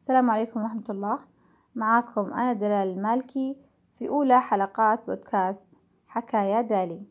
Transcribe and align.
السلام 0.00 0.30
عليكم 0.30 0.62
ورحمة 0.62 0.84
الله. 0.90 1.18
معاكم 1.74 2.32
أنا 2.32 2.52
دلال 2.52 2.88
المالكي 2.88 3.56
في 3.98 4.08
أولى 4.08 4.40
حلقات 4.40 5.06
بودكاست 5.06 5.66
حكايا 6.06 6.60
دالي. 6.60 7.06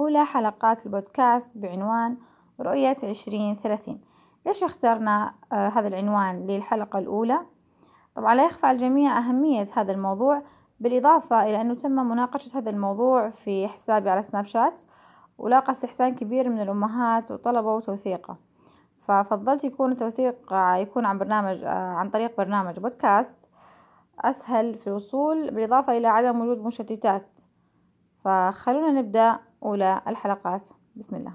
أولى 0.00 0.24
حلقات 0.24 0.86
البودكاست 0.86 1.58
بعنوان 1.58 2.16
رؤية 2.60 2.96
عشرين 3.02 3.56
ثلاثين. 3.62 4.00
ليش 4.46 4.64
اخترنا 4.64 5.34
آه 5.52 5.68
هذا 5.68 5.88
العنوان 5.88 6.46
للحلقة 6.46 6.98
الأولى؟ 6.98 7.40
طبعا 8.16 8.34
لا 8.34 8.44
يخفى 8.44 8.66
على 8.66 8.74
الجميع 8.74 9.18
أهمية 9.18 9.66
هذا 9.74 9.92
الموضوع 9.92 10.42
بالإضافة 10.80 11.42
إلى 11.42 11.60
أنه 11.60 11.74
تم 11.74 11.92
مناقشة 11.92 12.58
هذا 12.58 12.70
الموضوع 12.70 13.30
في 13.30 13.68
حسابي 13.68 14.10
على 14.10 14.22
سناب 14.22 14.44
شات 14.44 14.82
ولاقى 15.38 15.72
استحسان 15.72 16.14
كبير 16.14 16.48
من 16.48 16.60
الأمهات 16.60 17.30
وطلبوا 17.30 17.80
توثيقه 17.80 18.49
ففضلت 19.10 19.64
يكون 19.64 19.92
التوثيق 19.92 20.52
يكون 20.52 21.04
عن 21.04 21.18
برنامج 21.18 21.64
عن 21.64 22.10
طريق 22.10 22.36
برنامج 22.38 22.78
بودكاست 22.78 23.38
أسهل 24.20 24.74
في 24.74 24.86
الوصول 24.86 25.50
بالإضافة 25.50 25.96
إلى 25.98 26.06
عدم 26.06 26.40
وجود 26.40 26.58
مشتتات. 26.58 27.28
فخلونا 28.24 29.00
نبدأ 29.00 29.38
أولى 29.62 30.00
الحلقات. 30.08 30.64
بسم 30.96 31.16
الله. 31.16 31.32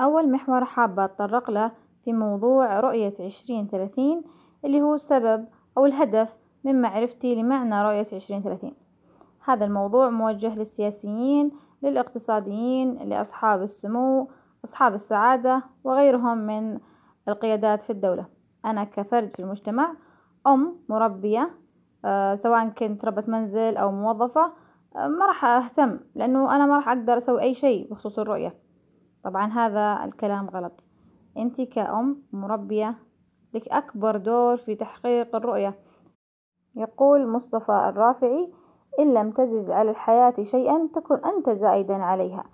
أول 0.00 0.30
محور 0.30 0.64
حابة 0.64 1.04
أتطرق 1.04 1.50
له 1.50 1.70
في 2.04 2.12
موضوع 2.12 2.80
رؤية 2.80 3.14
عشرين 3.20 3.66
ثلاثين 3.66 4.24
اللي 4.64 4.82
هو 4.82 4.94
السبب 4.94 5.48
أو 5.78 5.86
الهدف 5.86 6.38
من 6.64 6.82
معرفتي 6.82 7.34
لمعنى 7.34 7.82
رؤية 7.82 8.06
عشرين 8.12 8.42
ثلاثين. 8.42 8.74
هذا 9.44 9.64
الموضوع 9.64 10.10
موجه 10.10 10.54
للسياسيين 10.54 11.50
للاقتصاديين 11.82 12.94
لأصحاب 12.94 13.62
السمو 13.62 14.28
أصحاب 14.64 14.94
السعادة 14.94 15.62
وغيرهم 15.84 16.38
من 16.38 16.78
القيادات 17.28 17.82
في 17.82 17.90
الدولة. 17.90 18.26
أنا 18.64 18.84
كفرد 18.84 19.28
في 19.28 19.42
المجتمع 19.42 19.94
أم 20.46 20.76
مربية 20.88 21.50
أه 22.04 22.34
سواء 22.34 22.68
كنت 22.68 23.04
ربة 23.04 23.24
منزل 23.26 23.76
أو 23.76 23.92
موظفة 23.92 24.52
أه 24.96 25.08
ما 25.08 25.26
راح 25.26 25.44
أهتم 25.44 26.00
لأنه 26.14 26.56
أنا 26.56 26.66
ما 26.66 26.76
راح 26.76 26.88
أقدر 26.88 27.16
أسوي 27.16 27.42
أي 27.42 27.54
شيء 27.54 27.90
بخصوص 27.90 28.18
الرؤية. 28.18 28.54
طبعا 29.24 29.46
هذا 29.46 30.04
الكلام 30.04 30.50
غلط. 30.50 30.84
أنت 31.38 31.60
كأم 31.60 32.22
مربية 32.32 32.94
لك 33.54 33.68
أكبر 33.68 34.16
دور 34.16 34.56
في 34.56 34.74
تحقيق 34.74 35.36
الرؤية. 35.36 35.78
يقول 36.76 37.28
مصطفى 37.28 37.88
الرافعي 37.88 38.52
إن 39.00 39.14
لم 39.14 39.30
تزد 39.30 39.70
على 39.70 39.90
الحياة 39.90 40.34
شيئا 40.42 40.88
تكن 40.94 41.14
أنت 41.24 41.50
زائدا 41.50 41.94
عليها. 41.94 42.44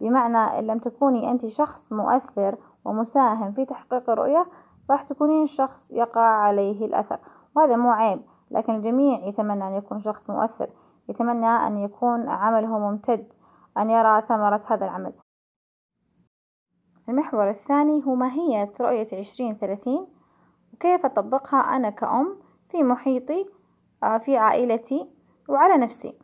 فبمعنى 0.00 0.58
إن 0.58 0.66
لم 0.66 0.78
تكوني 0.78 1.30
أنت 1.30 1.46
شخص 1.46 1.92
مؤثر 1.92 2.58
ومساهم 2.84 3.52
في 3.52 3.64
تحقيق 3.64 4.10
الرؤية 4.10 4.46
راح 4.90 5.02
تكونين 5.02 5.46
شخص 5.46 5.90
يقع 5.90 6.20
عليه 6.20 6.86
الأثر. 6.86 7.18
وهذا 7.56 7.76
مو 7.76 7.90
عيب 7.90 8.22
لكن 8.50 8.74
الجميع 8.74 9.26
يتمنى 9.26 9.68
أن 9.68 9.74
يكون 9.74 10.00
شخص 10.00 10.30
مؤثر 10.30 10.70
يتمنى 11.08 11.46
أن 11.46 11.78
يكون 11.78 12.28
عمله 12.28 12.78
ممتد 12.78 13.32
أن 13.78 13.90
يرى 13.90 14.22
ثمرة 14.28 14.60
هذا 14.66 14.84
العمل. 14.84 15.12
المحور 17.08 17.50
الثاني 17.50 18.04
هو 18.06 18.14
ماهية 18.14 18.72
رؤية 18.80 19.06
عشرين 19.12 19.54
ثلاثين 19.54 20.06
وكيف 20.74 21.04
أطبقها 21.04 21.60
أنا 21.60 21.90
كأم 21.90 22.36
في 22.68 22.82
محيطي 22.82 23.46
في 24.20 24.36
عائلتي 24.36 25.10
وعلى 25.48 25.76
نفسي. 25.76 26.18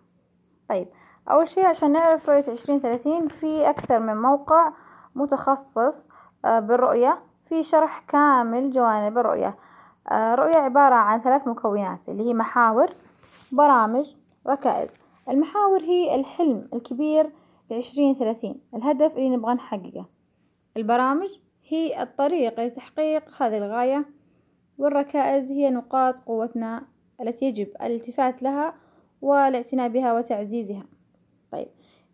طيب 0.69 0.89
أول 1.31 1.49
شي 1.49 1.61
عشان 1.61 1.93
نعرف 1.93 2.29
رؤية 2.29 2.53
عشرين 2.53 2.81
ثلاثين 2.81 3.29
في 3.29 3.71
أكثر 3.71 4.01
من 4.01 4.17
موقع 4.17 4.73
متخصص 5.15 6.09
بالرؤية. 6.45 7.23
في 7.49 7.63
شرح 7.63 8.05
كامل 8.09 8.71
جوانب 8.71 9.19
الرؤية. 9.19 9.57
الرؤية 10.13 10.57
عبارة 10.57 10.95
عن 10.95 11.21
ثلاث 11.21 11.49
مكونات 11.49 12.09
اللي 12.09 12.29
هي 12.29 12.35
محاور 12.35 12.95
برامج 13.53 14.15
ركائز. 14.47 14.91
المحاور 15.29 15.83
هي 15.83 16.15
الحلم 16.15 16.69
الكبير 16.75 17.31
لعشرين 17.71 18.15
ثلاثين. 18.15 18.61
الهدف 18.75 19.17
اللي 19.17 19.37
نبغى 19.37 19.55
نحققه. 19.55 20.07
البرامج 20.77 21.29
هي 21.69 22.03
الطريق 22.03 22.61
لتحقيق 22.61 23.43
هذه 23.43 23.59
الغاية. 23.59 24.05
والركائز 24.79 25.51
هي 25.51 25.71
نقاط 25.71 26.19
قوتنا 26.19 26.83
التي 27.21 27.45
يجب 27.45 27.69
الالتفات 27.83 28.43
لها 28.43 28.75
والاعتناء 29.23 29.89
بها 29.89 30.13
وتعزيزها. 30.13 30.83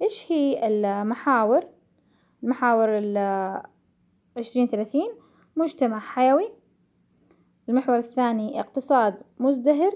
إيش 0.02 0.32
هي 0.32 0.68
المحاور؟ 0.68 1.64
المحاور 2.42 2.88
العشرين 2.88 4.66
ثلاثين 4.66 5.10
مجتمع 5.56 5.98
حيوي. 5.98 6.48
المحور 7.68 7.96
الثاني 7.96 8.60
اقتصاد 8.60 9.14
مزدهر. 9.38 9.92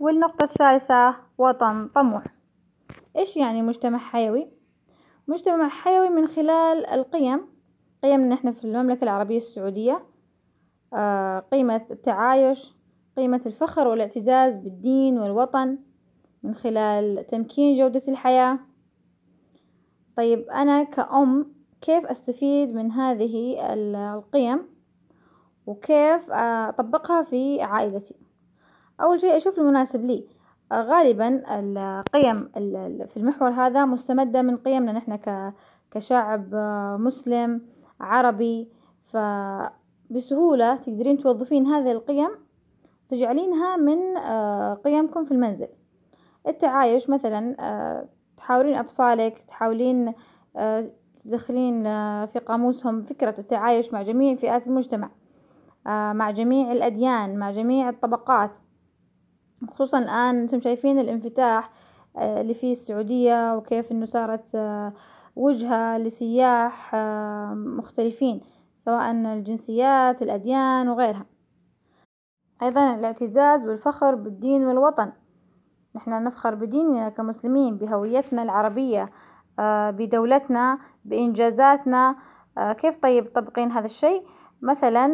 والنقطة 0.00 0.44
الثالثة 0.44 1.16
وطن 1.38 1.88
طموح. 1.88 2.24
إيش 3.16 3.36
يعني 3.36 3.62
مجتمع 3.62 3.98
حيوي؟ 3.98 4.50
مجتمع 5.28 5.68
حيوي 5.68 6.08
من 6.08 6.26
خلال 6.26 6.86
القيم. 6.86 7.46
قيمنا 8.02 8.34
إحنا 8.34 8.50
في 8.50 8.64
المملكة 8.64 9.04
العربية 9.04 9.36
السعودية. 9.36 10.06
آه 10.94 11.38
قيمة 11.38 11.86
التعايش 11.90 12.72
قيمة 13.16 13.40
الفخر 13.46 13.88
والاعتزاز 13.88 14.58
بالدين 14.58 15.18
والوطن 15.18 15.78
من 16.42 16.54
خلال 16.54 17.26
تمكين 17.26 17.78
جودة 17.78 18.02
الحياة. 18.08 18.58
طيب 20.16 20.50
أنا 20.50 20.82
كأم 20.82 21.52
كيف 21.80 22.06
أستفيد 22.06 22.74
من 22.74 22.92
هذه 22.92 23.56
القيم؟ 23.74 24.62
وكيف 25.66 26.30
أطبقها 26.30 27.22
في 27.22 27.62
عائلتي؟ 27.62 28.14
أول 29.00 29.20
شيء 29.20 29.36
أشوف 29.36 29.58
المناسب 29.58 30.04
لي. 30.04 30.26
غالبا 30.72 31.42
القيم 31.48 32.48
في 33.06 33.16
المحور 33.16 33.50
هذا 33.50 33.84
مستمدة 33.84 34.42
من 34.42 34.56
قيمنا 34.56 34.92
نحن 34.92 35.18
كشعب 35.90 36.54
مسلم 37.00 37.60
عربي. 38.00 38.68
فبسهولة 39.02 40.76
تقدرين 40.76 41.18
توظفين 41.18 41.66
هذه 41.66 41.92
القيم 41.92 42.30
تجعلينها 43.08 43.76
من 43.76 44.18
قيمكم 44.74 45.24
في 45.24 45.32
المنزل. 45.32 45.68
التعايش 46.48 47.10
مثلا 47.10 47.56
تحاورين 48.42 48.76
أطفالك 48.76 49.38
تحاولين 49.38 50.12
تدخلين 51.24 51.82
في 52.26 52.38
قاموسهم 52.46 53.02
فكرة 53.02 53.34
التعايش 53.38 53.92
مع 53.92 54.02
جميع 54.02 54.34
فئات 54.34 54.66
المجتمع 54.66 55.10
مع 55.86 56.30
جميع 56.30 56.72
الأديان 56.72 57.38
مع 57.38 57.50
جميع 57.50 57.88
الطبقات. 57.88 58.56
خصوصا 59.70 59.98
الآن 59.98 60.40
أنتم 60.40 60.60
شايفين 60.60 60.98
الانفتاح 60.98 61.70
اللي 62.18 62.54
في 62.54 62.72
السعودية 62.72 63.56
وكيف 63.56 63.92
إنه 63.92 64.06
صارت 64.06 64.56
وجهة 65.36 65.98
لسياح 65.98 66.94
مختلفين 67.54 68.40
سواء 68.76 69.10
الجنسيات 69.10 70.22
الأديان 70.22 70.88
وغيرها. 70.88 71.26
أيضا 72.62 72.94
الاعتزاز 72.94 73.66
والفخر 73.66 74.14
بالدين 74.14 74.64
والوطن. 74.64 75.12
نحن 75.96 76.24
نفخر 76.24 76.54
بديننا 76.54 77.08
كمسلمين 77.08 77.76
بهويتنا 77.76 78.42
العربية 78.42 79.10
بدولتنا 79.90 80.78
بإنجازاتنا. 81.04 82.16
كيف 82.56 82.96
طيب 82.96 83.32
تطبقين 83.32 83.72
هذا 83.72 83.86
الشيء؟ 83.86 84.22
مثلا 84.62 85.06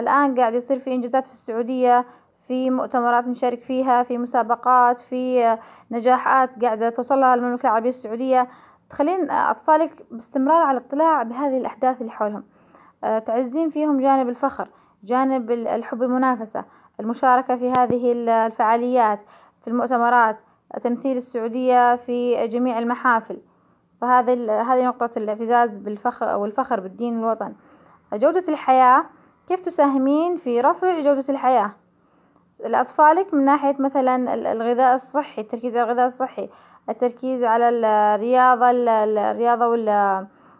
الآن 0.00 0.40
قاعد 0.40 0.54
يصير 0.54 0.78
في 0.78 0.94
إنجازات 0.94 1.26
في 1.26 1.32
السعودية 1.32 2.04
في 2.46 2.70
مؤتمرات 2.70 3.28
نشارك 3.28 3.62
فيها 3.62 4.02
في 4.02 4.18
مسابقات 4.18 4.98
في 4.98 5.56
نجاحات 5.90 6.64
قاعدة 6.64 6.90
توصلها 6.90 7.34
المملكة 7.34 7.66
العربية 7.66 7.88
السعودية. 7.88 8.48
تخلين 8.90 9.30
أطفالك 9.30 10.06
باستمرار 10.10 10.62
على 10.62 10.78
اطلاع 10.78 11.22
بهذه 11.22 11.58
الأحداث 11.58 12.00
اللي 12.00 12.12
حولهم. 12.12 12.44
تعزين 13.02 13.70
فيهم 13.70 14.00
جانب 14.00 14.28
الفخر 14.28 14.68
جانب 15.04 15.50
الحب 15.50 16.02
المنافسة 16.02 16.64
المشاركة 17.00 17.56
في 17.56 17.70
هذه 17.70 18.12
الفعاليات. 18.12 19.20
في 19.66 19.72
المؤتمرات 19.72 20.36
تمثيل 20.82 21.16
السعودية 21.16 21.96
في 21.96 22.46
جميع 22.46 22.78
المحافل. 22.78 23.38
فهذه 24.00 24.62
هذه 24.62 24.86
نقطة 24.86 25.10
الاعتزاز 25.16 25.76
بالفخر 25.76 26.36
والفخر 26.36 26.80
بالدين 26.80 27.18
والوطن. 27.18 27.54
جودة 28.12 28.44
الحياة 28.48 29.04
كيف 29.48 29.60
تساهمين 29.60 30.36
في 30.36 30.60
رفع 30.60 31.00
جودة 31.00 31.24
الحياة؟ 31.28 31.70
لأطفالك 32.66 33.34
من 33.34 33.44
ناحية 33.44 33.76
مثلا 33.78 34.34
الغذاء 34.52 34.94
الصحي 34.94 35.42
التركيز 35.42 35.76
على 35.76 35.84
الغذاء 35.84 36.06
الصحي 36.06 36.48
التركيز 36.88 37.42
على 37.42 37.68
الرياضة 37.68 38.70
الرياضة 38.70 39.66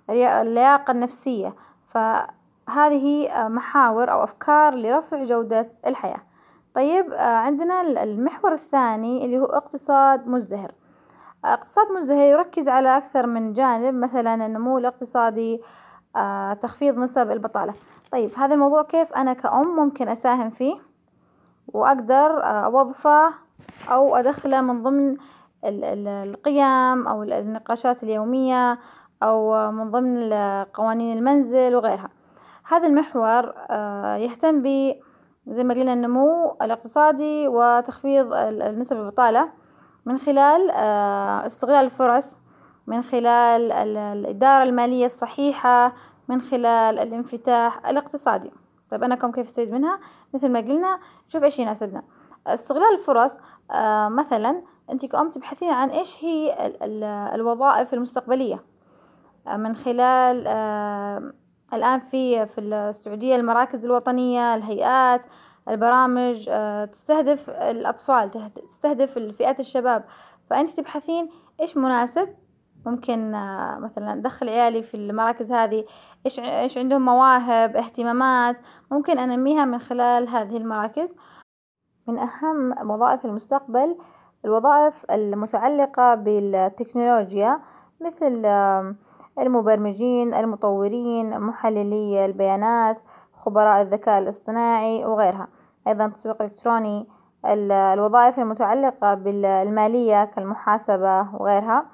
واللياقة 0.08 0.90
النفسية. 0.90 1.54
فهذه 1.88 3.28
محاور 3.48 4.12
أو 4.12 4.24
أفكار 4.24 4.74
لرفع 4.74 5.24
جودة 5.24 5.70
الحياة. 5.86 6.20
طيب 6.76 7.14
عندنا 7.14 7.80
المحور 7.80 8.52
الثاني 8.52 9.24
اللي 9.24 9.38
هو 9.38 9.44
اقتصاد 9.44 10.28
مزدهر. 10.28 10.72
اقتصاد 11.44 11.86
مزدهر 11.92 12.22
يركز 12.22 12.68
على 12.68 12.96
أكثر 12.96 13.26
من 13.26 13.52
جانب 13.52 13.94
مثلا 13.94 14.46
النمو 14.46 14.78
الاقتصادي 14.78 15.62
آه 16.16 16.52
تخفيض 16.52 16.98
نسب 16.98 17.30
البطالة. 17.30 17.74
طيب 18.12 18.30
هذا 18.36 18.54
الموضوع 18.54 18.82
كيف 18.82 19.12
أنا 19.12 19.32
كأم 19.32 19.76
ممكن 19.76 20.08
أساهم 20.08 20.50
فيه؟ 20.50 20.76
وأقدر 21.68 22.42
آه، 22.42 22.64
أوظفه 22.64 23.32
أو 23.90 24.16
أدخله 24.16 24.60
من 24.60 24.82
ضمن 24.82 25.16
القيم 25.64 27.08
أو 27.08 27.22
النقاشات 27.22 28.02
اليومية 28.02 28.78
أو 29.22 29.70
من 29.72 29.90
ضمن 29.90 30.32
قوانين 30.74 31.18
المنزل 31.18 31.74
وغيرها. 31.74 32.08
هذا 32.68 32.86
المحور 32.86 33.54
آه، 33.70 34.16
يهتم 34.16 34.62
ب 34.62 34.96
زي 35.46 35.64
ما 35.64 35.74
قلنا 35.74 35.92
النمو 35.92 36.56
الاقتصادي 36.62 37.48
وتخفيض 37.48 38.34
نسب 38.78 38.96
البطالة. 38.96 39.48
من 40.06 40.18
خلال 40.18 40.70
آه، 40.70 41.46
استغلال 41.46 41.84
الفرص 41.84 42.38
من 42.86 43.02
خلال 43.02 43.72
الإدارة 43.72 44.62
المالية 44.62 45.06
الصحيحة 45.06 45.92
من 46.28 46.40
خلال 46.40 46.98
الانفتاح 46.98 47.86
الاقتصادي. 47.86 48.50
طيب 48.90 49.02
أنا 49.02 49.14
كم 49.14 49.32
كيف 49.32 49.46
أستفيد 49.46 49.72
منها؟ 49.72 49.98
مثل 50.34 50.48
ما 50.48 50.58
قلنا 50.58 50.98
شوف 51.28 51.42
إيش 51.44 51.58
يناسبنا 51.58 52.02
استغلال 52.46 52.94
الفرص 52.94 53.38
آه 53.70 54.08
مثلا 54.08 54.62
أنت 54.92 55.06
كأم 55.06 55.30
تبحثين 55.30 55.70
عن 55.70 55.88
إيش 55.90 56.24
هي 56.24 56.66
ال 56.66 56.82
ال 56.82 57.04
الوظائف 57.34 57.94
المستقبلية. 57.94 58.62
آه 59.46 59.56
من 59.56 59.74
خلال 59.74 60.46
الآن 61.72 62.00
في 62.00 62.46
في 62.46 62.60
السعودية 62.60 63.36
المراكز 63.36 63.84
الوطنية 63.84 64.54
الهيئات 64.54 65.22
البرامج 65.68 66.46
آه 66.48 66.84
تستهدف 66.84 67.50
الأطفال 67.50 68.30
تستهدف 68.54 69.18
فئات 69.18 69.60
الشباب. 69.60 70.04
فأنت 70.50 70.70
تبحثين 70.70 71.28
إيش 71.60 71.76
مناسب؟ 71.76 72.28
ممكن 72.86 73.34
آه، 73.34 73.78
مثلا 73.78 74.12
أدخل 74.12 74.48
عيالي 74.48 74.82
في 74.82 74.94
المراكز 74.96 75.52
هذه 75.52 75.84
إيش 76.26 76.40
إيش 76.40 76.78
عندهم 76.78 77.04
مواهب 77.04 77.76
اهتمامات؟ 77.76 78.58
ممكن 78.90 79.18
أنميها 79.18 79.64
من 79.64 79.78
خلال 79.78 80.28
هذه 80.28 80.56
المراكز. 80.56 81.14
من 82.08 82.18
أهم 82.18 82.90
وظائف 82.90 83.24
المستقبل 83.24 83.96
الوظائف 84.44 85.10
المتعلقة 85.10 86.14
بالتكنولوجيا 86.14 87.60
مثل 88.00 88.42
المبرمجين 89.38 90.34
المطورين 90.34 91.40
محللي 91.40 92.24
البيانات 92.24 92.98
خبراء 93.36 93.82
الذكاء 93.82 94.18
الاصطناعي 94.18 95.04
وغيرها. 95.04 95.48
أيضا 95.88 96.08
تسويق 96.08 96.42
إلكتروني 96.42 97.06
الوظائف 97.44 98.38
المتعلقة 98.38 99.14
بالمالية 99.14 100.24
كالمحاسبة 100.24 101.34
وغيرها. 101.34 101.86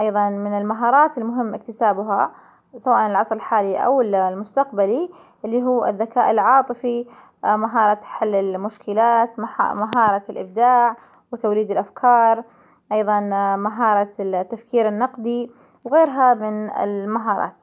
أيضا 0.00 0.28
من 0.28 0.58
المهارات 0.58 1.18
المهم 1.18 1.54
اكتسابها 1.54 2.32
سواء 2.76 3.06
العصر 3.06 3.34
الحالي 3.34 3.76
أو 3.76 4.00
المستقبلي 4.00 5.10
اللي 5.44 5.62
هو 5.62 5.86
الذكاء 5.86 6.30
العاطفي 6.30 7.06
آه، 7.44 7.56
مهارة 7.56 8.00
حل 8.02 8.34
المشكلات 8.34 9.38
مهارة 9.58 10.22
الإبداع 10.30 10.96
وتوليد 11.32 11.70
الأفكار. 11.70 12.44
أيضا 12.92 13.30
آه، 13.32 13.56
مهارة 13.56 14.10
التفكير 14.20 14.88
النقدي. 14.88 15.50
وغيرها 15.84 16.34
من 16.34 16.70
المهارات. 16.70 17.54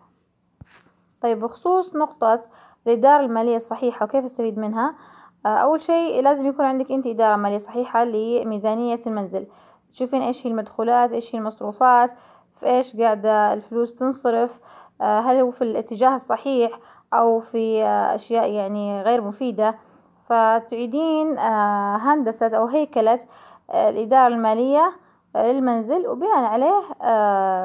طيب 1.21 1.39
بخصوص 1.39 1.95
نقطة 1.95 2.41
الإدارة 2.87 3.25
المالية 3.25 3.57
الصحيحة 3.57 4.03
وكيف 4.03 4.25
استفيد 4.25 4.57
منها 4.57 4.95
آه، 5.45 5.49
أول 5.49 5.81
شيء 5.81 6.23
لازم 6.23 6.45
يكون 6.45 6.65
عندك 6.65 6.91
أنت 6.91 7.07
إدارة 7.07 7.35
مالية 7.35 7.57
صحيحة 7.57 8.03
لميزانية 8.03 8.99
المنزل. 9.07 9.47
تشوفين 9.93 10.21
إيش 10.21 10.47
هي 10.47 10.51
المدخولات 10.51 11.11
إيش 11.11 11.35
هي 11.35 11.39
المصروفات 11.39 12.11
في 12.55 12.65
إيش 12.65 12.95
قاعدة 12.95 13.53
الفلوس 13.53 13.93
تنصرف 13.93 14.59
هل 15.01 15.35
هو 15.35 15.51
في 15.51 15.61
الاتجاه 15.61 16.15
الصحيح 16.15 16.79
أو 17.13 17.39
في 17.39 17.83
أشياء 17.85 18.51
يعني 18.51 19.01
غير 19.01 19.21
مفيدة. 19.21 19.75
فتعيدين 20.29 21.37
آه، 21.37 21.97
هندسة 21.97 22.47
أو 22.47 22.65
هيكلة 22.67 23.19
آه، 23.69 23.89
الإدارة 23.89 24.27
المالية 24.27 24.85
آه، 24.85 24.93
للمنزل 25.35 26.07
وبناء 26.07 26.43
عليه 26.43 26.81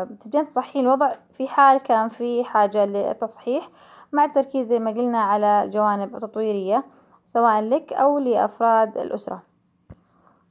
تبدين 0.05 0.45
تصحين 0.45 0.83
الوضع 0.87 1.15
في 1.33 1.49
حال 1.49 1.81
كان 1.81 2.09
في 2.09 2.45
حاجة 2.45 2.85
للتصحيح 2.85 3.69
مع 4.13 4.25
التركيز 4.25 4.67
زي 4.67 4.79
ما 4.79 4.91
قلنا 4.91 5.23
على 5.23 5.71
جوانب 5.73 6.19
تطويرية 6.19 6.85
سواء 7.27 7.61
لك 7.61 7.93
أو 7.93 8.19
لأفراد 8.19 8.99
الأسرة. 8.99 9.43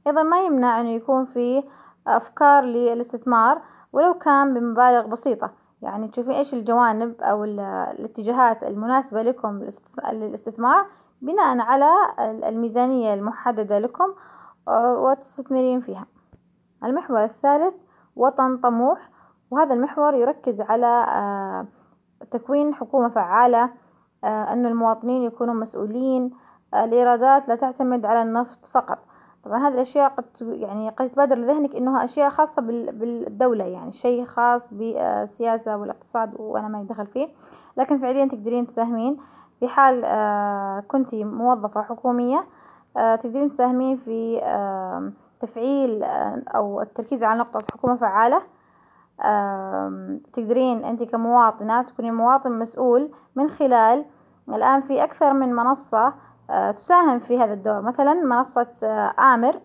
أيضا 0.06 0.22
ما 0.22 0.42
يمنع 0.42 0.80
أنه 0.80 0.90
يكون 0.90 1.24
في 1.24 1.62
أفكار 2.06 2.64
للاستثمار 2.64 3.62
ولو 3.92 4.14
كان 4.14 4.54
بمبالغ 4.54 5.06
بسيطة. 5.06 5.50
يعني 5.82 6.08
تشوفين 6.08 6.32
إيش 6.32 6.54
الجوانب 6.54 7.20
أو 7.20 7.44
الاتجاهات 7.44 8.62
المناسبة 8.62 9.22
لكم 9.22 9.68
للاستثمار 10.12 10.86
بناء 11.22 11.58
على 11.58 11.90
الميزانية 12.18 13.14
المحددة 13.14 13.78
لكم 13.78 14.14
آه، 14.68 14.98
وتستثمرين 14.98 15.80
فيها. 15.80 16.06
المحور 16.84 17.24
الثالث 17.24 17.74
وطن 18.16 18.56
طموح 18.56 19.10
وهذا 19.50 19.74
المحور 19.74 20.14
يركز 20.14 20.60
على 20.60 21.06
آه، 21.08 21.66
تكوين 22.30 22.74
حكومة 22.74 23.08
فعالة 23.08 23.70
آه، 24.24 24.52
أن 24.52 24.66
المواطنين 24.66 25.22
يكونوا 25.22 25.54
مسؤولين 25.54 26.30
الإيرادات 26.74 27.48
لا 27.48 27.54
تعتمد 27.54 28.06
على 28.06 28.22
النفط 28.22 28.66
فقط. 28.66 28.98
طبعا 29.44 29.68
هذه 29.68 29.74
الأشياء 29.74 30.08
قد 30.08 30.24
يعني 30.40 30.88
قد 30.88 31.10
تبادر 31.10 31.36
لذهنك 31.38 31.76
إنها 31.76 32.04
أشياء 32.04 32.30
خاصة 32.30 32.62
بالدولة 32.62 33.64
يعني 33.64 33.92
شيء 33.92 34.24
خاص 34.24 34.74
بالسياسة 34.74 35.76
والاقتصاد 35.76 36.40
وأنا 36.40 36.68
ما 36.68 36.82
دخل 36.82 37.06
فيه. 37.06 37.28
لكن 37.76 37.98
فعليا 37.98 38.26
تقدرين 38.26 38.66
تساهمين 38.66 39.16
في 39.60 39.68
حال 39.68 40.02
آه، 40.04 40.80
كنتي 40.80 41.24
موظفة 41.24 41.82
حكومية 41.82 42.46
آه، 42.96 43.16
تقدرين 43.16 43.50
تساهمين 43.50 43.96
في 43.96 44.40
تفعيل 45.46 46.02
آه، 46.02 46.42
أو 46.48 46.80
التركيز 46.82 47.22
على 47.22 47.38
نقطة 47.38 47.62
حكومة 47.72 47.96
فعالة 47.96 48.42
تقدرين 50.32 50.84
أنت 50.84 51.02
كمواطنة 51.02 51.82
تكونين 51.82 52.14
مواطن 52.14 52.52
مسؤول 52.58 53.10
من 53.36 53.50
خلال 53.50 54.04
الآن 54.48 54.80
في 54.80 55.04
أكثر 55.04 55.32
من 55.32 55.52
منصة 55.52 56.14
تساهم 56.72 57.18
في 57.18 57.38
هذا 57.38 57.52
الدور. 57.52 57.82
مثلا 57.82 58.14
منصة 58.14 58.68
آمر. 59.18 59.60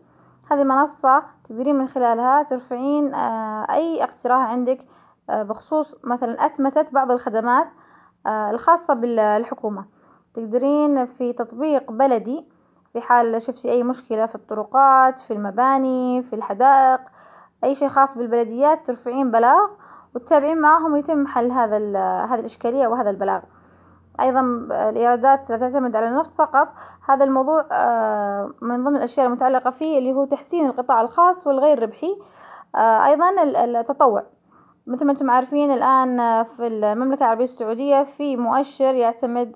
هذه 0.51 0.61
المنصة 0.61 1.23
تقدرين 1.43 1.75
من 1.75 1.87
خلالها 1.87 2.43
ترفعين 2.43 3.13
أي 3.69 4.03
اقتراح 4.03 4.49
عندك 4.49 4.85
بخصوص 5.29 5.95
مثلا 6.03 6.45
أثمتت 6.45 6.93
بعض 6.93 7.11
الخدمات 7.11 7.67
آه، 8.27 8.51
الخاصة 8.51 8.93
بالحكومة 8.93 9.85
تقدرين 10.33 11.05
في 11.05 11.33
تطبيق 11.33 11.91
بلدي 11.91 12.45
في 12.93 13.01
حال 13.01 13.41
شفتي 13.41 13.71
أي 13.71 13.83
مشكلة 13.83 14.25
في 14.25 14.35
الطرقات 14.35 15.19
في 15.19 15.33
المباني 15.33 16.23
في 16.23 16.35
الحدائق 16.35 16.99
أي 17.63 17.75
شيء 17.75 17.87
خاص 17.87 18.17
بالبلديات 18.17 18.87
ترفعين 18.87 19.31
بلاغ 19.31 19.67
وتتابعين 20.15 20.57
معهم 20.57 20.93
ويتم 20.93 21.27
حل 21.27 21.51
هذا 21.51 21.77
هذه 22.25 22.39
الإشكالية 22.39 22.87
وهذا 22.87 23.09
البلاغ. 23.09 23.41
أيضا 24.21 24.41
الإيرادات 24.89 25.49
لا 25.49 25.57
تعتمد 25.57 25.95
على 25.95 26.07
النفط 26.07 26.33
فقط. 26.33 26.67
هذا 27.09 27.23
الموضوع 27.23 27.65
آه، 27.71 28.53
من 28.61 28.83
ضمن 28.83 28.97
الأشياء 28.97 29.27
المتعلقة 29.27 29.71
فيه 29.71 29.97
اللي 29.97 30.13
هو 30.13 30.25
تحسين 30.25 30.65
القطاع 30.65 31.01
الخاص 31.01 31.47
والغير 31.47 31.81
ربحي. 31.83 32.19
آه، 32.75 33.05
أيضا 33.05 33.29
التطوع. 33.43 34.23
مثل 34.87 35.05
ما 35.05 35.11
أنتم 35.11 35.31
عارفين 35.31 35.71
الآن 35.71 36.43
في 36.43 36.67
المملكة 36.67 37.19
العربية 37.19 37.43
السعودية 37.43 38.03
في 38.03 38.37
مؤشر 38.37 38.95
يعتمد 38.95 39.55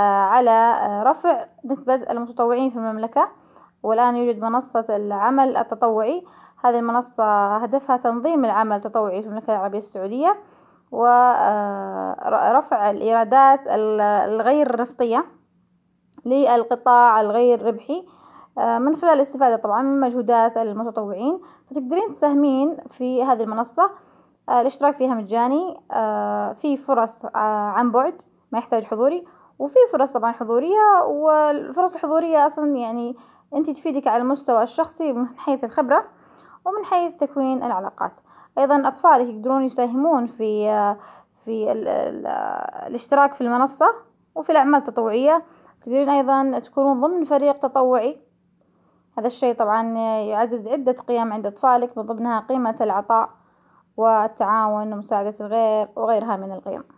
على 0.00 0.50
آه، 0.50 1.02
رفع 1.02 1.46
نسبة 1.64 1.94
المتطوعين 1.94 2.70
في 2.70 2.76
المملكة. 2.76 3.28
والآن 3.82 4.16
يوجد 4.16 4.40
منصة 4.40 4.86
العمل 4.90 5.56
التطوعي. 5.56 6.24
هذه 6.64 6.78
المنصة 6.78 7.56
هدفها 7.56 7.96
تنظيم 7.96 8.44
العمل 8.44 8.76
التطوعي 8.76 9.22
في 9.22 9.28
المملكة 9.28 9.52
العربية 9.52 9.78
السعودية 9.78 10.36
ورفع 10.92 12.88
آه، 12.88 12.90
الإيرادات 12.90 13.60
الغير 13.66 14.80
نفطية 14.80 15.24
للقطاع 16.24 17.20
الغير 17.20 17.62
ربحي 17.62 18.06
من 18.56 18.96
خلال 18.96 19.12
الاستفادة 19.12 19.56
طبعا 19.56 19.82
من 19.82 20.00
مجهودات 20.00 20.56
المتطوعين. 20.56 21.40
فتقدرين 21.70 22.14
تساهمين 22.14 22.76
في 22.88 23.24
هذه 23.24 23.42
المنصة 23.42 23.90
آه، 24.48 24.60
الاشتراك 24.60 24.96
فيها 24.96 25.14
مجاني 25.14 25.80
آه، 25.92 26.52
في 26.52 26.76
فرص 26.76 27.24
آه، 27.24 27.38
عن 27.68 27.90
بعد 27.90 28.22
ما 28.52 28.58
يحتاج 28.58 28.84
حضوري. 28.84 29.24
وفي 29.58 29.78
فرص 29.92 30.12
طبعا 30.12 30.32
حضورية 30.32 31.02
والفرص 31.06 31.94
الحضورية 31.94 32.46
أصلا 32.46 32.76
يعني 32.76 33.16
أنت 33.54 33.70
تفيدك 33.70 34.06
على 34.06 34.22
المستوى 34.22 34.62
الشخصي 34.62 35.12
من 35.12 35.26
حيث 35.38 35.64
الخبرة 35.64 36.04
ومن 36.64 36.84
حيث 36.84 37.16
تكوين 37.16 37.64
العلاقات. 37.64 38.12
أيضا 38.58 38.88
أطفالك 38.88 39.28
يقدرون 39.28 39.62
يساهمون 39.62 40.26
في 40.26 40.66
في 41.44 41.72
ال 41.72 41.88
ال 41.88 42.26
الاشتراك 42.86 43.34
في 43.34 43.40
المنصة 43.40 43.86
وفي 44.34 44.52
الأعمال 44.52 44.80
التطوعية. 44.80 45.42
تقدرين 45.82 46.08
أيضا 46.08 46.58
تكونون 46.58 47.00
ضمن 47.00 47.24
فريق 47.24 47.58
تطوعي. 47.58 48.20
هذا 49.18 49.26
الشيء 49.26 49.54
طبعا 49.54 49.82
يعزز 50.18 50.68
عدة 50.68 50.92
قيم 50.92 51.32
عند 51.32 51.46
أطفالك 51.46 51.98
من 51.98 52.06
ضمنها 52.06 52.40
قيمة 52.40 52.76
العطاء 52.80 53.30
والتعاون 53.96 54.92
ومساعدة 54.92 55.34
الغير 55.40 55.88
وغيرها 55.96 56.36
من 56.36 56.52
القيم. 56.52 56.95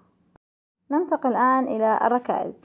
ننتقل 0.90 1.30
الآن 1.30 1.64
إلى 1.64 1.99
الركائز. 2.02 2.64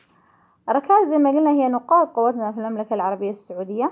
الركائز 0.70 1.10
زي 1.10 1.18
ما 1.18 1.30
قلنا 1.30 1.50
هي 1.50 1.70
نقاط 1.70 2.10
قوتنا 2.10 2.51
في 2.51 2.58
المملكة 2.58 2.94
العربية 2.94 3.30
السعودية 3.30 3.92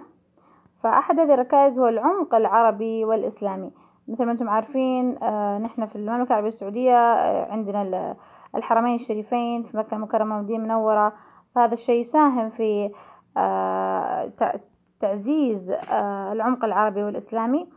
فأحد 0.83 1.19
هذه 1.19 1.33
الركائز 1.33 1.79
هو 1.79 1.87
العمق 1.87 2.35
العربي 2.35 3.05
والإسلامي. 3.05 3.71
مثل 4.07 4.25
ما 4.25 4.31
أنتم 4.31 4.49
عارفين 4.49 5.23
آه 5.23 5.57
نحن 5.57 5.85
في 5.85 5.95
المملكة 5.95 6.27
العربية 6.27 6.47
السعودية 6.47 6.97
آه 6.97 7.51
عندنا 7.51 8.15
الحرمين 8.55 8.95
الشريفين 8.95 9.63
في 9.63 9.77
مكة 9.77 9.95
المكرمة 9.95 10.35
والمدينة 10.35 10.63
المنورة. 10.63 11.13
فهذا 11.55 11.73
الشيء 11.73 12.01
يساهم 12.01 12.49
في 12.49 12.91
آه 13.37 14.31
تعزيز 14.99 15.71
العمق 16.31 16.65
العربي 16.65 17.03
والإسلامي. 17.03 17.69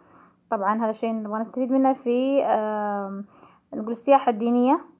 طبعا 0.50 0.78
هذا 0.78 0.90
الشيء 0.90 1.12
نبغى 1.12 1.40
نستفيد 1.40 1.72
منه 1.72 1.92
في 1.92 2.42
نقول 3.74 3.92
السياحة 3.92 4.30
الدينية. 4.30 4.93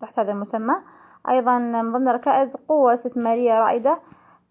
تحت 0.00 0.18
هذا 0.18 0.32
المسمى. 0.32 0.74
أيضا 1.28 1.58
من 1.58 1.92
ضمن 1.92 2.08
ركائز 2.08 2.56
قوة 2.56 2.94
استثمارية 2.94 3.58
رائدة. 3.58 3.98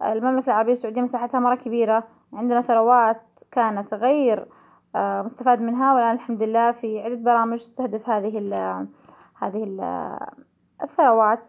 المملكة 0.01 0.45
العربية 0.45 0.73
السعودية 0.73 1.01
مساحتها 1.01 1.39
مرة 1.39 1.55
كبيرة. 1.55 2.03
عندنا 2.33 2.61
ثروات 2.61 3.21
كانت 3.51 3.93
غير 3.93 4.47
مستفاد 4.95 5.61
منها 5.61 5.93
والآن 5.93 6.15
الحمد 6.15 6.43
لله 6.43 6.71
في 6.71 7.01
عدة 7.01 7.15
برامج 7.15 7.57
تستهدف 7.57 8.09
هذه 8.09 8.37
ال 8.37 8.53
هذه 9.41 9.63
ال 9.63 9.81
الثروات. 10.83 11.45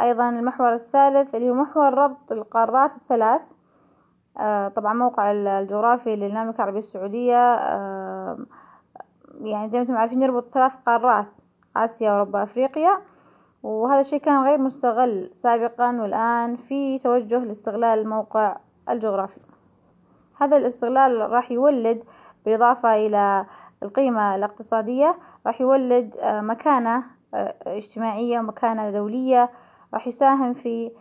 أيضا 0.00 0.28
المحور 0.28 0.72
الثالث 0.72 1.34
اللي 1.34 1.50
هو 1.50 1.54
محور 1.54 1.94
ربط 1.94 2.32
القارات 2.32 2.90
الثلاث. 2.96 3.42
طبعا 4.76 4.92
موقع 4.92 5.32
الجغرافي 5.32 6.16
للمملكة 6.16 6.56
العربية 6.56 6.78
السعودية. 6.78 7.54
يعني 9.40 9.70
زي 9.70 9.78
ما 9.78 9.82
أنتم 9.82 9.96
عارفين 9.96 10.22
يربط 10.22 10.48
ثلاث 10.48 10.72
قارات 10.86 11.26
آسيا 11.76 12.10
أوروبا 12.10 12.42
أفريقيا. 12.42 12.98
وهذا 13.62 14.00
الشيء 14.00 14.20
كان 14.20 14.44
غير 14.44 14.58
مستغل 14.58 15.30
سابقا 15.34 16.00
والآن 16.00 16.56
في 16.56 16.98
توجه 16.98 17.38
لاستغلال 17.38 17.98
الموقع 17.98 18.56
الجغرافي 18.88 19.40
هذا 20.40 20.56
الاستغلال 20.56 21.30
راح 21.30 21.50
يولد 21.50 22.04
بالإضافة 22.44 22.94
إلى 23.06 23.46
القيمة 23.82 24.34
الاقتصادية 24.34 25.18
راح 25.46 25.60
يولد 25.60 26.16
مكانة 26.24 27.04
اجتماعية 27.66 28.38
ومكانة 28.38 28.90
دولية 28.90 29.50
راح 29.94 30.06
يساهم 30.06 30.52
في 30.54 30.92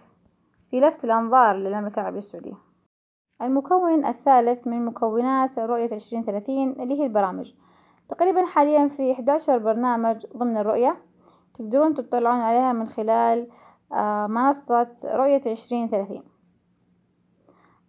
في 0.69 0.79
لفت 0.79 1.05
الأنظار 1.05 1.55
للمملكة 1.55 1.99
العربية 1.99 2.19
السعودية. 2.19 2.57
المكون 3.41 4.05
الثالث 4.05 4.67
من 4.67 4.85
مكونات 4.85 5.59
رؤية 5.59 5.95
عشرين 5.95 6.23
ثلاثين 6.23 6.71
اللي 6.71 6.99
هي 6.99 7.05
البرامج. 7.05 7.53
تقريبا 8.09 8.45
حاليا 8.45 8.87
في 8.87 9.11
11 9.11 9.57
برنامج 9.57 10.25
ضمن 10.37 10.57
الرؤية. 10.57 10.97
تقدرون 11.59 11.93
تطلعون 11.93 12.39
عليها 12.39 12.73
من 12.73 12.87
خلال 12.87 13.47
منصة 14.29 14.87
رؤية 15.05 15.41
عشرين 15.47 15.87
ثلاثين. 15.87 16.23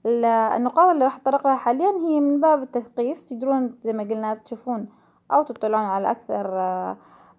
النقاط 0.07 0.89
اللي 0.89 1.05
راح 1.05 1.17
أتطرق 1.17 1.47
لها 1.47 1.57
حاليا 1.57 1.91
هي 1.91 2.21
من 2.21 2.41
باب 2.41 2.63
التثقيف. 2.63 3.25
تقدرون 3.25 3.79
زي 3.85 3.93
ما 3.93 4.03
قلنا 4.03 4.35
تشوفون 4.35 4.89
أو 5.33 5.43
تطلعون 5.43 5.85
على 5.85 6.11
أكثر 6.11 6.51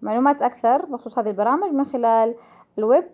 معلومات 0.02 0.42
أكثر 0.42 0.86
بخصوص 0.86 1.18
هذه 1.18 1.30
البرامج 1.30 1.72
من 1.72 1.84
خلال 1.84 2.34
الويب. 2.78 3.04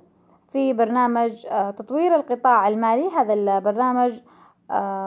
في 0.49 0.73
برنامج 0.73 1.47
تطوير 1.79 2.15
القطاع 2.15 2.69
المالي. 2.69 3.09
هذا 3.09 3.33
البرنامج 3.35 4.21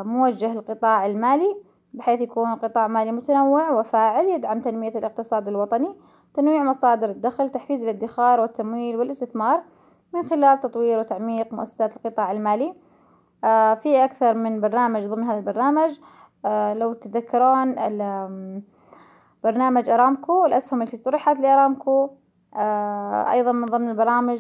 موجه 0.06 0.54
للقطاع 0.54 1.06
المالي 1.06 1.56
بحيث 1.94 2.22
يكون 2.22 2.56
قطاع 2.56 2.88
مالي 2.88 3.12
متنوع 3.12 3.70
وفاعل 3.70 4.26
يدعم 4.26 4.62
تنمية 4.62 4.98
الاقتصاد 4.98 5.48
الوطني. 5.48 5.96
تنويع 6.34 6.64
مصادر 6.64 7.10
الدخل 7.10 7.50
تحفيز 7.50 7.84
الادخار 7.84 8.40
والتمويل 8.40 8.96
والاستثمار 8.96 9.64
من 10.14 10.24
خلال 10.24 10.60
تطوير 10.60 11.00
وتعميق 11.00 11.54
مؤسسات 11.54 11.96
القطاع 11.96 12.32
المالي. 12.32 12.76
آه 13.44 13.74
في 13.74 14.04
أكثر 14.04 14.34
من 14.34 14.62
برنامج 14.62 15.06
ضمن 15.06 15.24
هذا 15.24 15.38
البرنامج. 15.38 16.00
آه 16.46 16.74
لو 16.74 16.94
تتذكرون 16.94 17.76
برنامج 19.44 19.90
أرامكو 19.90 20.46
الأسهم 20.46 20.82
التي 20.82 20.98
طرحت 20.98 21.40
لأرامكو. 21.40 22.10
آه 22.56 23.32
أيضا 23.32 23.52
من 23.52 23.66
ضمن 23.66 23.90
البرامج 23.90 24.40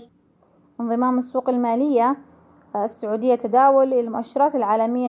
انضمام 0.80 1.18
السوق 1.18 1.50
المالية. 1.50 2.18
السعودية 2.76 3.36
تداول 3.36 3.94
المؤشرات 3.94 4.56
العالمية 4.56 5.08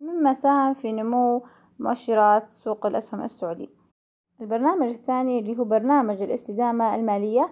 مما 0.00 0.32
ساهم 0.32 0.74
في 0.74 0.92
نمو 0.92 1.44
مؤشرات 1.78 2.52
سوق 2.52 2.86
الأسهم 2.86 3.22
السعودي. 3.22 3.81
البرنامج 4.40 4.88
الثاني 4.88 5.38
اللي 5.38 5.58
هو 5.58 5.64
برنامج 5.64 6.22
الاستدامة 6.22 6.94
المالية. 6.94 7.48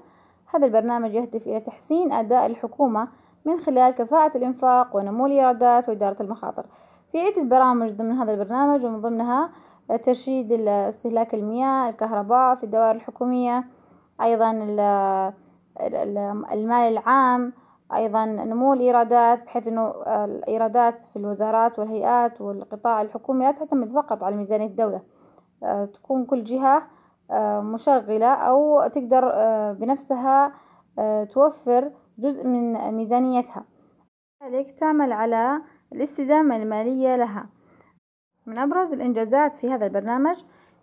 هذا 0.54 0.66
البرنامج 0.66 1.14
يهدف 1.14 1.46
إلى 1.46 1.60
تحسين 1.60 2.12
أداء 2.12 2.46
الحكومة 2.46 3.08
من 3.44 3.60
خلال 3.60 3.94
كفاءة 3.94 4.36
الإنفاق 4.36 4.96
ونمو 4.96 5.26
الإيرادات 5.26 5.88
وإدارة 5.88 6.22
المخاطر. 6.22 6.66
في 7.12 7.20
عدة 7.20 7.42
برامج 7.42 7.90
ضمن 7.90 8.12
هذا 8.12 8.32
البرنامج 8.32 8.84
ومن 8.84 9.00
ضمنها 9.00 9.50
ترشيد 10.02 10.52
استهلاك 10.68 11.34
المياه 11.34 11.88
الكهرباء 11.88 12.54
في 12.54 12.64
الدوائر 12.64 12.96
الحكومية 12.96 13.64
أيضا 14.22 14.50
المال 16.52 16.92
العام 16.92 17.52
أيضا 17.94 18.24
نمو 18.24 18.72
الإيرادات 18.72 19.44
بحيث 19.44 19.68
أنه 19.68 19.94
الإيرادات 20.06 21.02
في 21.02 21.16
الوزارات 21.16 21.78
والهيئات 21.78 22.40
والقطاع 22.40 23.02
الحكومي 23.02 23.44
لا 23.44 23.50
تعتمد 23.50 23.90
فقط 23.90 24.22
على 24.22 24.36
ميزانية 24.36 24.66
الدولة. 24.66 25.00
تكون 25.94 26.24
كل 26.24 26.44
جهة 26.44 26.82
مشغلة 27.60 28.34
أو 28.34 28.86
تقدر 28.86 29.32
بنفسها 29.72 30.52
توفر 31.30 31.92
جزء 32.18 32.46
من 32.46 32.94
ميزانيتها. 32.94 33.64
لذلك 34.42 34.70
تعمل 34.70 35.12
على 35.12 35.62
الاستدامة 35.92 36.56
المالية 36.56 37.16
لها. 37.16 37.46
من 38.46 38.58
أبرز 38.58 38.92
الإنجازات 38.92 39.56
في 39.56 39.70
هذا 39.70 39.86
البرنامج 39.86 40.36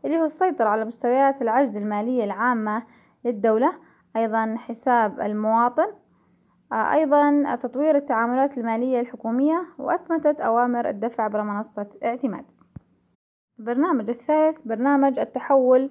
اللي 0.05 0.19
هو 0.19 0.25
السيطرة 0.25 0.69
على 0.69 0.85
مستويات 0.85 1.41
العجز 1.41 1.77
المالية 1.77 2.23
العامة 2.23 2.83
للدولة 3.25 3.73
أيضا 4.15 4.55
حساب 4.57 5.19
المواطن 5.19 5.87
أيضا 6.73 7.55
تطوير 7.55 7.95
التعاملات 7.95 8.57
المالية 8.57 8.99
الحكومية 8.99 9.65
وأتمتت 9.77 10.41
أوامر 10.41 10.89
الدفع 10.89 11.23
عبر 11.23 11.41
منصة 11.41 11.89
اعتماد. 12.03 12.45
البرنامج 13.59 14.09
الثالث 14.09 14.57
برنامج 14.65 15.19
التحول 15.19 15.89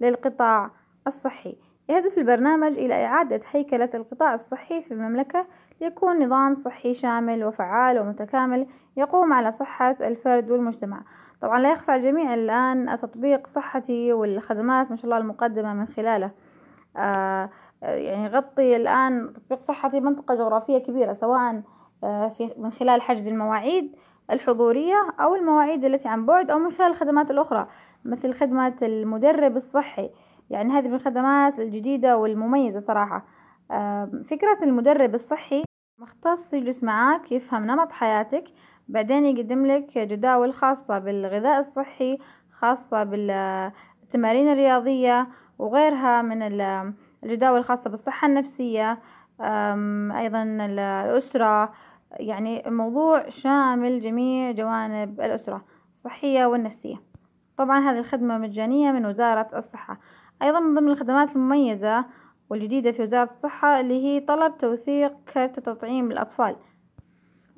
للقطاع 0.00 0.70
الصحي. 1.06 1.56
يهدف 1.88 2.18
البرنامج 2.18 2.72
إلى 2.72 3.04
إعادة 3.06 3.40
هيكلة 3.50 3.90
القطاع 3.94 4.34
الصحي 4.34 4.82
في 4.82 4.94
المملكة 4.94 5.46
ليكون 5.80 6.24
نظام 6.24 6.54
صحي 6.54 6.94
شامل 6.94 7.44
وفعال 7.44 7.98
ومتكامل 7.98 8.66
يقوم 8.96 9.32
على 9.32 9.50
صحة 9.50 9.96
الفرد 10.00 10.50
والمجتمع. 10.50 11.02
طبعا 11.40 11.60
لا 11.60 11.72
يخفى 11.72 11.94
الجميع 11.94 12.34
الآن 12.34 12.96
تطبيق 12.96 13.46
صحتي 13.46 14.12
والخدمات 14.12 14.90
ما 14.90 14.96
شاء 14.96 15.04
الله 15.04 15.18
المقدمة 15.18 15.74
من 15.74 15.86
خلاله. 15.86 16.30
آه 16.96 17.50
يعني 17.82 18.24
يغطي 18.24 18.76
الآن 18.76 19.32
تطبيق 19.32 19.60
صحتي 19.60 20.00
منطقة 20.00 20.34
جغرافية 20.34 20.78
كبيرة 20.78 21.12
سواء 21.12 21.62
آه 22.04 22.28
في 22.28 22.54
من 22.58 22.70
خلال 22.70 23.02
حجز 23.02 23.28
المواعيد 23.28 23.96
الحضورية 24.30 25.10
أو 25.20 25.34
المواعيد 25.34 25.84
التي 25.84 26.08
عن 26.08 26.26
بعد 26.26 26.50
أو 26.50 26.58
من 26.58 26.70
خلال 26.70 26.90
الخدمات 26.90 27.30
الأخرى 27.30 27.68
مثل 28.04 28.32
خدمة 28.32 28.76
المدرب 28.82 29.56
الصحي. 29.56 30.10
يعني 30.50 30.72
هذه 30.72 30.88
من 30.88 30.94
الخدمات 30.94 31.60
الجديدة 31.60 32.16
والمميزة 32.16 32.80
صراحة. 32.80 33.24
فكرة 34.30 34.58
المدرب 34.62 35.14
الصحي 35.14 35.64
مختص 35.98 36.52
يجلس 36.52 36.84
معاك 36.84 37.32
يفهم 37.32 37.64
نمط 37.64 37.92
حياتك 37.92 38.44
بعدين 38.88 39.26
يقدم 39.26 39.66
لك 39.66 39.98
جداول 39.98 40.54
خاصة 40.54 40.98
بالغذاء 40.98 41.58
الصحي 41.58 42.18
خاصة 42.58 43.04
بالتمارين 43.04 44.52
الرياضية 44.52 45.28
وغيرها 45.58 46.22
من 46.22 46.42
الجداول 47.24 47.58
الخاصة 47.58 47.90
بالصحة 47.90 48.28
النفسية. 48.28 48.98
أيضا 50.18 50.42
الأسرة 50.42 51.72
يعني 52.10 52.62
موضوع 52.66 53.28
شامل 53.28 54.00
جميع 54.00 54.50
جوانب 54.50 55.20
الأسرة 55.20 55.64
الصحية 55.92 56.46
والنفسية. 56.46 56.96
طبعا 57.56 57.78
هذه 57.78 57.98
الخدمة 57.98 58.38
مجانية 58.38 58.90
من 58.90 59.06
وزارة 59.06 59.48
الصحة. 59.58 60.00
أيضا 60.42 60.60
من 60.60 60.74
ضمن 60.74 60.88
الخدمات 60.88 61.36
المميزة 61.36 62.04
والجديدة 62.50 62.92
في 62.92 63.02
وزارة 63.02 63.30
الصحة 63.30 63.80
اللي 63.80 64.04
هي 64.04 64.20
طلب 64.20 64.58
توثيق 64.58 65.12
كارت 65.34 65.60
تطعيم 65.60 66.10
الأطفال. 66.10 66.56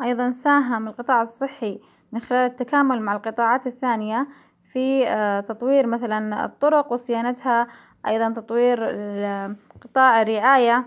أيضا 0.02 0.30
ساهم 0.30 0.88
القطاع 0.88 1.22
الصحي 1.22 1.80
من 2.12 2.20
خلال 2.20 2.50
التكامل 2.50 3.02
مع 3.02 3.16
القطاعات 3.16 3.66
الثانية 3.66 4.28
في 4.72 5.04
تطوير 5.48 5.86
مثلا 5.86 6.44
الطرق 6.44 6.92
وصيانتها. 6.92 7.66
أيضا 8.06 8.30
تطوير 8.30 8.84
قطاع 9.82 10.22
الرعاية. 10.22 10.84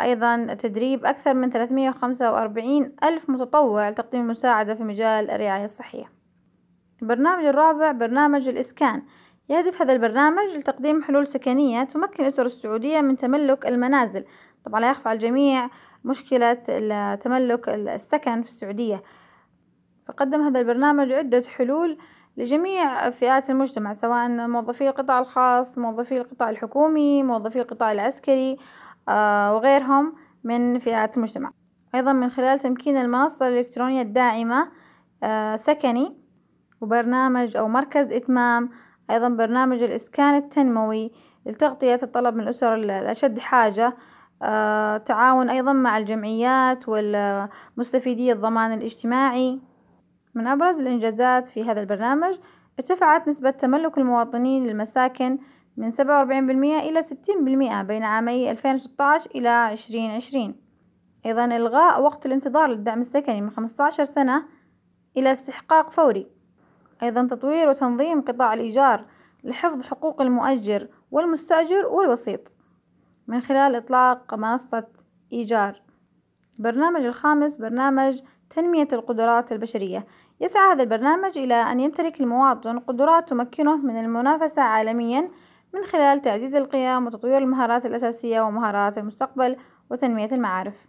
أيضا 0.00 0.54
تدريب 0.54 1.04
أكثر 1.06 1.34
من 1.34 1.50
345 1.50 2.92
ألف 3.04 3.30
متطوع 3.30 3.88
لتقديم 3.88 4.20
المساعدة 4.20 4.74
في 4.74 4.82
مجال 4.82 5.30
الرعاية 5.30 5.64
الصحية. 5.64 6.04
البرنامج 7.02 7.44
الرابع 7.44 7.92
برنامج 7.92 8.48
الإسكان. 8.48 9.02
يهدف 9.48 9.82
هذا 9.82 9.92
البرنامج 9.92 10.56
لتقديم 10.56 11.02
حلول 11.02 11.26
سكنية 11.26 11.84
تمكن 11.84 12.22
الأسر 12.22 12.46
السعودية 12.46 13.00
من 13.00 13.16
تملك 13.16 13.66
المنازل. 13.66 14.24
طبعا 14.64 14.80
لا 14.80 14.90
يخفى 14.90 15.08
على 15.08 15.16
الجميع 15.16 15.70
مشكلة 16.04 16.54
تملك 17.14 17.68
السكن 17.68 18.42
في 18.42 18.48
السعودية. 18.48 19.02
فقدم 20.08 20.42
هذا 20.42 20.60
البرنامج 20.60 21.12
عدة 21.12 21.42
حلول 21.48 21.98
لجميع 22.36 23.10
فئات 23.10 23.50
المجتمع 23.50 23.94
سواء 23.94 24.28
موظفي 24.28 24.88
القطاع 24.88 25.18
الخاص 25.18 25.78
موظفي 25.78 26.18
القطاع 26.20 26.50
الحكومي 26.50 27.22
موظفي 27.22 27.60
القطاع 27.60 27.92
العسكري 27.92 28.52
آه، 28.52 28.56
وغيرهم 29.08 30.14
من 30.44 30.78
فئات 30.78 31.16
المجتمع. 31.16 31.52
أيضا 31.94 32.12
من 32.12 32.30
خلال 32.30 32.58
تمكين 32.58 32.96
المنصة 32.96 33.48
الإلكترونية 33.48 34.02
الداعمة 34.02 34.68
آه، 35.22 35.56
سكني 35.56 36.16
وبرنامج 36.80 37.56
أو 37.56 37.68
مركز 37.68 38.12
إتمام. 38.12 38.70
أيضا 39.10 39.28
برنامج 39.28 39.82
الإسكان 39.82 40.34
التنموي 40.36 41.12
لتغطية 41.46 42.00
الطلب 42.02 42.34
من 42.34 42.40
الأسر 42.40 42.74
الأشد 42.74 43.38
حاجة. 43.38 43.96
آه، 44.42 44.96
تعاون 44.96 45.50
أيضا 45.50 45.72
مع 45.72 45.98
الجمعيات 45.98 46.88
والمستفيدي 46.88 48.32
الضمان 48.32 48.72
الاجتماعي. 48.72 49.60
من 50.34 50.46
أبرز 50.46 50.80
الإنجازات 50.80 51.46
في 51.46 51.64
هذا 51.64 51.80
البرنامج 51.80 52.34
ارتفعت 52.78 53.28
نسبة 53.28 53.50
تملك 53.50 53.98
المواطنين 53.98 54.66
للمساكن 54.66 55.38
من 55.76 55.90
سبعة 55.90 56.18
وأربعين 56.18 56.46
بالمئة 56.46 56.78
إلى 56.78 57.02
ستين 57.02 57.44
بالمئة 57.44 57.82
بين 57.82 58.02
عامي 58.02 58.50
ألفين 58.50 58.74
وستة 58.74 59.04
عشر 59.04 59.30
إلى 59.34 59.48
عشرين 59.48 60.10
عشرين. 60.10 60.54
أيضا 61.26 61.44
إلغاء 61.44 62.02
وقت 62.02 62.26
الانتظار 62.26 62.66
للدعم 62.66 63.00
السكني 63.00 63.40
من 63.40 63.50
خمسة 63.50 63.84
عشر 63.84 64.04
سنة 64.04 64.44
إلى 65.16 65.32
استحقاق 65.32 65.90
فوري. 65.90 66.26
أيضا 67.02 67.26
تطوير 67.26 67.68
وتنظيم 67.68 68.20
قطاع 68.20 68.54
الإيجار 68.54 69.04
لحفظ 69.44 69.82
حقوق 69.82 70.22
المؤجر 70.22 70.88
والمستأجر 71.10 71.86
والوسيط 71.86 72.52
من 73.26 73.40
خلال 73.40 73.74
إطلاق 73.74 74.34
منصة 74.34 74.86
إيجار. 75.32 75.82
البرنامج 76.58 77.04
الخامس 77.04 77.56
برنامج 77.56 78.20
تنمية 78.50 78.88
القدرات 78.92 79.52
البشرية. 79.52 80.06
يسعى 80.40 80.72
هذا 80.72 80.82
البرنامج 80.82 81.38
إلى 81.38 81.54
أن 81.54 81.80
يمتلك 81.80 82.20
المواطن 82.20 82.78
قدرات 82.78 83.28
تمكنه 83.28 83.76
من 83.76 84.00
المنافسة 84.00 84.62
عالميا 84.62 85.30
من 85.74 85.84
خلال 85.84 86.22
تعزيز 86.22 86.56
القيم 86.56 87.06
وتطوير 87.06 87.38
المهارات 87.38 87.86
الأساسية 87.86 88.40
ومهارات 88.40 88.98
المستقبل 88.98 89.56
وتنمية 89.90 90.28
المعارف. 90.32 90.88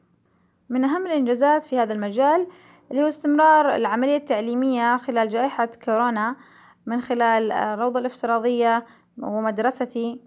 من 0.69 0.83
أهم 0.83 1.05
الإنجازات 1.05 1.63
في 1.63 1.79
هذا 1.79 1.93
المجال 1.93 2.47
اللي 2.91 3.03
هو 3.03 3.07
استمرار 3.07 3.75
العملية 3.75 4.17
التعليمية 4.17 4.97
خلال 4.97 5.29
جائحة 5.29 5.65
كورونا 5.85 6.35
من 6.85 7.01
خلال 7.01 7.51
الروضة 7.51 7.99
الافتراضية 7.99 8.85
ومدرستي. 9.17 10.21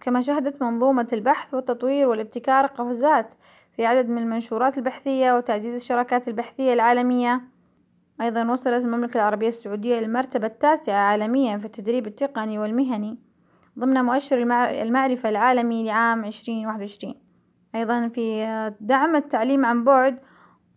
كما 0.00 0.20
شهدت 0.20 0.62
منظومة 0.62 1.08
البحث 1.12 1.54
والتطوير 1.54 2.08
والابتكار 2.08 2.66
قفزات 2.66 3.32
في 3.76 3.86
عدد 3.86 4.08
من 4.08 4.18
المنشورات 4.18 4.78
البحثية 4.78 5.36
وتعزيز 5.36 5.74
الشراكات 5.74 6.28
البحثية 6.28 6.72
العالمية. 6.72 7.40
أيضا 8.20 8.52
وصلت 8.52 8.84
المملكة 8.84 9.18
العربية 9.18 9.48
السعودية 9.48 10.00
للمرتبة 10.00 10.46
التاسعة 10.46 10.94
عالميا 10.94 11.58
في 11.58 11.64
التدريب 11.64 12.06
التقني 12.06 12.58
والمهني. 12.58 13.27
ضمن 13.78 14.02
مؤشر 14.02 14.38
المعرفة 14.82 15.28
العالمي 15.28 15.84
لعام 15.84 16.24
عشرين 16.24 16.66
واحد 16.66 16.80
وعشرين. 16.80 17.14
أيضا 17.74 18.08
في 18.08 18.46
دعم 18.80 19.16
التعليم 19.16 19.64
عن 19.64 19.84
بعد 19.84 20.18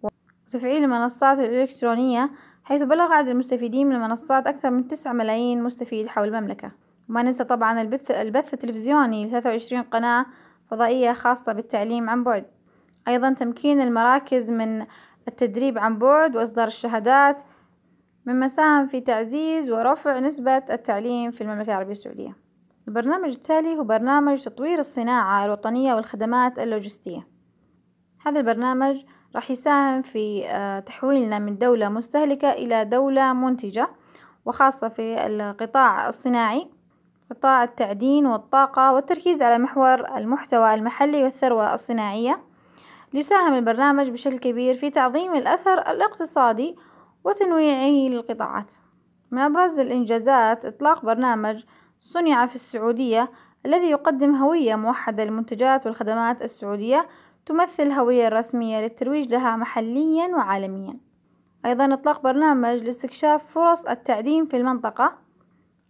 وتفعيل 0.02 0.84
المنصات 0.84 1.40
الإلكترونية 1.40 2.32
حيث 2.64 2.84
بلغ 2.84 3.12
عدد 3.12 3.28
المستفيدين 3.28 3.88
من 3.88 3.96
المنصات 3.96 4.48
أكثر 4.48 4.70
من 4.70 4.88
تسعة 4.88 5.14
ملايين 5.14 5.64
مستفيد 5.64 6.08
حول 6.08 6.28
المملكة. 6.28 6.72
وما 7.10 7.24
ننسى 7.24 7.44
طبعا 7.44 7.82
البث, 7.82 8.12
البث 8.12 8.54
التلفزيوني 8.54 9.28
لثلاثة 9.28 9.50
وعشرين 9.50 9.84
قناة 9.84 10.26
فضائية 10.72 11.14
خاصة 11.14 11.54
بالتعليم 11.54 12.10
عن 12.10 12.24
بعد. 12.24 12.46
أيضا 13.08 13.34
تمكين 13.34 13.82
المراكز 13.82 14.50
من 14.50 14.86
التدريب 15.28 15.78
عن 15.78 15.98
بعد 15.98 16.36
وإصدار 16.36 16.68
الشهادات 16.68 17.44
مما 18.26 18.48
ساهم 18.48 18.88
في 18.88 19.02
تعزيز 19.02 19.72
ورفع 19.72 20.20
نسبة 20.20 20.58
التعليم 20.58 21.32
في 21.32 21.42
المملكة 21.42 21.70
العربية 21.70 21.92
السعودية. 21.92 22.51
البرنامج 22.88 23.30
التالي 23.30 23.78
هو 23.78 23.84
برنامج 23.84 24.44
تطوير 24.44 24.80
الصناعة 24.80 25.46
الوطنية 25.46 25.94
والخدمات 25.94 26.60
اللوجستية. 26.60 27.28
هذا 28.26 28.40
البرنامج 28.40 29.04
راح 29.36 29.52
يساهم 29.52 30.02
في 30.02 30.46
آه، 30.48 30.80
تحويلنا 30.80 31.40
من 31.40 31.58
دولة 31.58 31.90
مستهلكة 31.90 32.52
إلى 32.52 32.86
دولة 32.86 33.34
منتجة 33.34 33.90
وخاصة 34.46 34.90
في 34.90 35.26
القطاع 35.26 36.08
الصناعي 36.10 36.68
قطاع 37.32 37.64
التعدين 37.64 38.26
والطاقة 38.26 38.94
والتركيز 38.94 39.42
على 39.42 39.58
محور 39.58 40.18
المحتوى 40.18 40.74
المحلي 40.74 41.24
والثروة 41.24 41.74
الصناعية. 41.74 42.42
ليساهم 43.14 43.54
البرنامج 43.54 44.10
بشكل 44.10 44.38
كبير 44.38 44.76
في 44.76 44.90
تعظيم 44.90 45.36
الأثر 45.36 45.92
الاقتصادي 45.92 46.76
وتنويعه 47.24 48.10
للقطاعات. 48.10 48.74
من 49.32 49.40
أبرز 49.40 49.80
الإنجازات 49.80 50.66
إطلاق 50.66 51.06
برنامج 51.06 51.64
صنع 52.14 52.46
في 52.48 52.56
السعودية 52.56 53.32
الذي 53.66 53.90
يقدم 53.90 54.36
هوية 54.36 54.76
موحدة 54.76 55.24
للمنتجات 55.24 55.86
والخدمات 55.86 56.42
السعودية 56.42 57.08
تمثل 57.46 57.84
الهوية 57.84 58.28
الرسمية 58.28 58.82
للترويج 58.82 59.32
لها 59.32 59.56
محليا 59.56 60.28
وعالميا. 60.28 60.98
أيضا 61.66 61.94
إطلاق 61.94 62.22
برنامج 62.22 62.84
لاستكشاف 62.84 63.54
فرص 63.54 63.86
التعدين 63.86 64.46
في 64.46 64.58
المنطقة. 64.58 65.14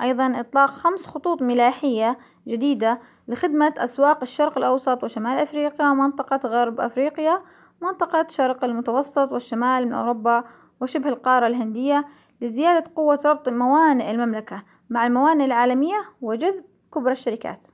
أيضا 0.01 0.39
إطلاق 0.39 0.69
خمس 0.69 1.07
خطوط 1.07 1.41
ملاحية 1.41 2.17
جديدة 2.47 2.99
لخدمة 3.27 3.73
أسواق 3.77 4.21
الشرق 4.21 4.57
الأوسط 4.57 5.03
وشمال 5.03 5.39
أفريقيا 5.39 5.89
ومنطقة 5.89 6.39
غرب 6.45 6.79
أفريقيا 6.79 7.41
ومنطقة 7.81 8.27
شرق 8.29 8.63
المتوسط 8.63 9.31
والشمال 9.31 9.85
من 9.85 9.93
أوروبا 9.93 10.43
وشبه 10.81 11.09
القارة 11.09 11.47
الهندية 11.47 12.05
لزيادة 12.41 12.91
قوة 12.95 13.19
ربط 13.25 13.49
موانئ 13.49 14.11
المملكة. 14.11 14.63
مع 14.91 15.07
الموانئ 15.07 15.45
العالمية 15.45 16.05
وجذب 16.21 16.63
كبرى 16.93 17.11
الشركات. 17.11 17.67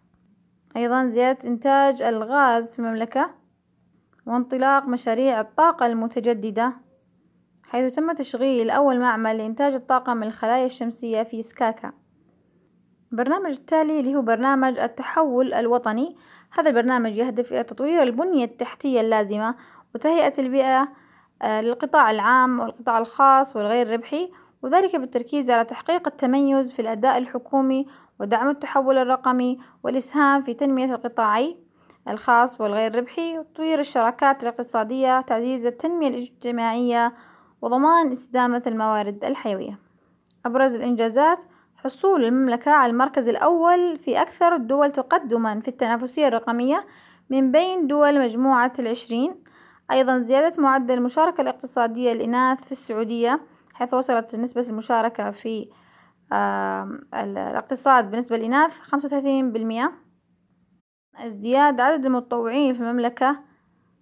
أيضا 0.75 1.07
زيادة 1.07 1.49
إنتاج 1.49 2.01
الغاز 2.01 2.71
في 2.71 2.79
المملكة 2.79 3.29
وانطلاق 4.25 4.85
مشاريع 4.85 5.41
الطاقة 5.41 5.85
المتجددة 5.85 6.73
حيث 7.63 7.95
تم 7.95 8.11
تشغيل 8.11 8.69
أول 8.69 8.99
معمل 8.99 9.37
لإنتاج 9.37 9.73
الطاقة 9.73 10.13
من 10.13 10.27
الخلايا 10.27 10.65
الشمسية 10.65 11.23
في 11.23 11.43
سكاكا. 11.43 11.91
البرنامج 13.11 13.51
التالي 13.51 13.99
اللي 13.99 14.15
هو 14.15 14.21
برنامج 14.21 14.79
التحول 14.79 15.53
الوطني. 15.53 16.17
هذا 16.51 16.69
البرنامج 16.69 17.15
يهدف 17.15 17.53
إلى 17.53 17.63
تطوير 17.63 18.03
البنية 18.03 18.45
التحتية 18.45 19.01
اللازمة 19.01 19.55
وتهيئة 19.95 20.41
البيئة 20.41 20.89
آه، 21.41 21.61
للقطاع 21.61 22.11
العام 22.11 22.59
والقطاع 22.59 22.97
الخاص 22.97 23.55
والغير 23.55 23.91
ربحي 23.91 24.31
وذلك 24.61 24.95
بالتركيز 24.95 25.51
على 25.51 25.65
تحقيق 25.65 26.07
التميز 26.07 26.71
في 26.71 26.81
الأداء 26.81 27.17
الحكومي 27.17 27.87
ودعم 28.19 28.49
التحول 28.49 28.97
الرقمي 28.97 29.59
والإسهام 29.83 30.43
في 30.43 30.53
تنمية 30.53 30.95
القطاعي 30.95 31.57
الخاص 32.07 32.61
والغير 32.61 32.95
ربحي 32.95 33.39
وتطوير 33.39 33.79
الشراكات 33.79 34.43
الاقتصادية 34.43 35.21
تعزيز 35.21 35.65
التنمية 35.65 36.07
الاجتماعية 36.07 37.13
وضمان 37.61 38.11
استدامة 38.11 38.63
الموارد 38.67 39.23
الحيوية. 39.23 39.79
أبرز 40.45 40.73
الإنجازات 40.73 41.39
حصول 41.77 42.25
المملكة 42.25 42.71
على 42.71 42.91
المركز 42.91 43.27
الأول 43.27 43.97
في 43.97 44.21
أكثر 44.21 44.55
الدول 44.55 44.91
تقدما 44.91 45.59
في 45.59 45.67
التنافسية 45.67 46.27
الرقمية 46.27 46.85
من 47.29 47.51
بين 47.51 47.87
دول 47.87 48.19
مجموعة 48.19 48.73
العشرين. 48.79 49.35
أيضا 49.91 50.17
زيادة 50.17 50.61
معدل 50.61 50.93
المشاركة 50.93 51.41
الاقتصادية 51.41 52.13
للإناث 52.13 52.63
في 52.63 52.71
السعودية 52.71 53.39
حيث 53.77 53.93
وصلت 53.93 54.35
نسبة 54.35 54.61
المشاركة 54.61 55.31
في 55.31 55.69
الاقتصاد 57.13 58.11
بالنسبة 58.11 58.37
للإناث 58.37 58.71
خمسة 58.79 59.05
وثلاثين 59.05 59.51
بالمئة. 59.51 59.91
ازدياد 61.15 61.79
عدد 61.81 62.05
المتطوعين 62.05 62.73
في 62.73 62.79
المملكة 62.79 63.39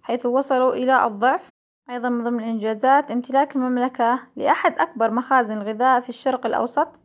حيث 0.02 0.26
وصلوا 0.26 0.74
إلى 0.74 1.06
الضعف. 1.06 1.50
أيضا 1.90 2.10
من 2.10 2.24
ضمن 2.24 2.40
الإنجازات 2.40 3.12
امتلاك 3.12 3.56
المملكة 3.56 4.20
لأحد 4.36 4.80
أكبر 4.80 5.12
مخازن 5.12 5.58
الغذاء 5.58 6.02
في 6.02 6.10
الشرق 6.10 6.46
الأوسط. 6.46 7.00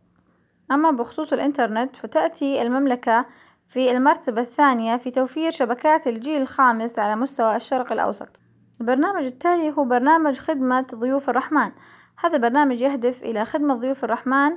أما 0.71 0.91
بخصوص 0.91 1.33
الإنترنت 1.33 1.97
فتأتي 1.97 2.63
المملكة 2.63 3.27
في 3.69 3.91
المرتبة 3.91 4.41
الثانية 4.41 4.97
في 4.97 5.11
توفير 5.11 5.51
شبكات 5.51 6.07
الجيل 6.07 6.43
الخامس 6.43 6.99
على 6.99 7.17
مستوى 7.17 7.57
الشرق 7.57 7.93
الأوسط. 7.93 8.41
البرنامج 8.81 9.25
التالي 9.25 9.71
هو 9.71 9.85
برنامج 9.85 10.39
خدمة 10.39 10.87
ضيوف 10.95 11.31
الرحمن. 11.31 11.73
هذا 12.21 12.37
البرنامج 12.37 12.81
يهدف 12.81 13.23
إلى 13.23 13.45
خدمة 13.45 13.75
ضيوف 13.75 14.05
الرحمن 14.05 14.51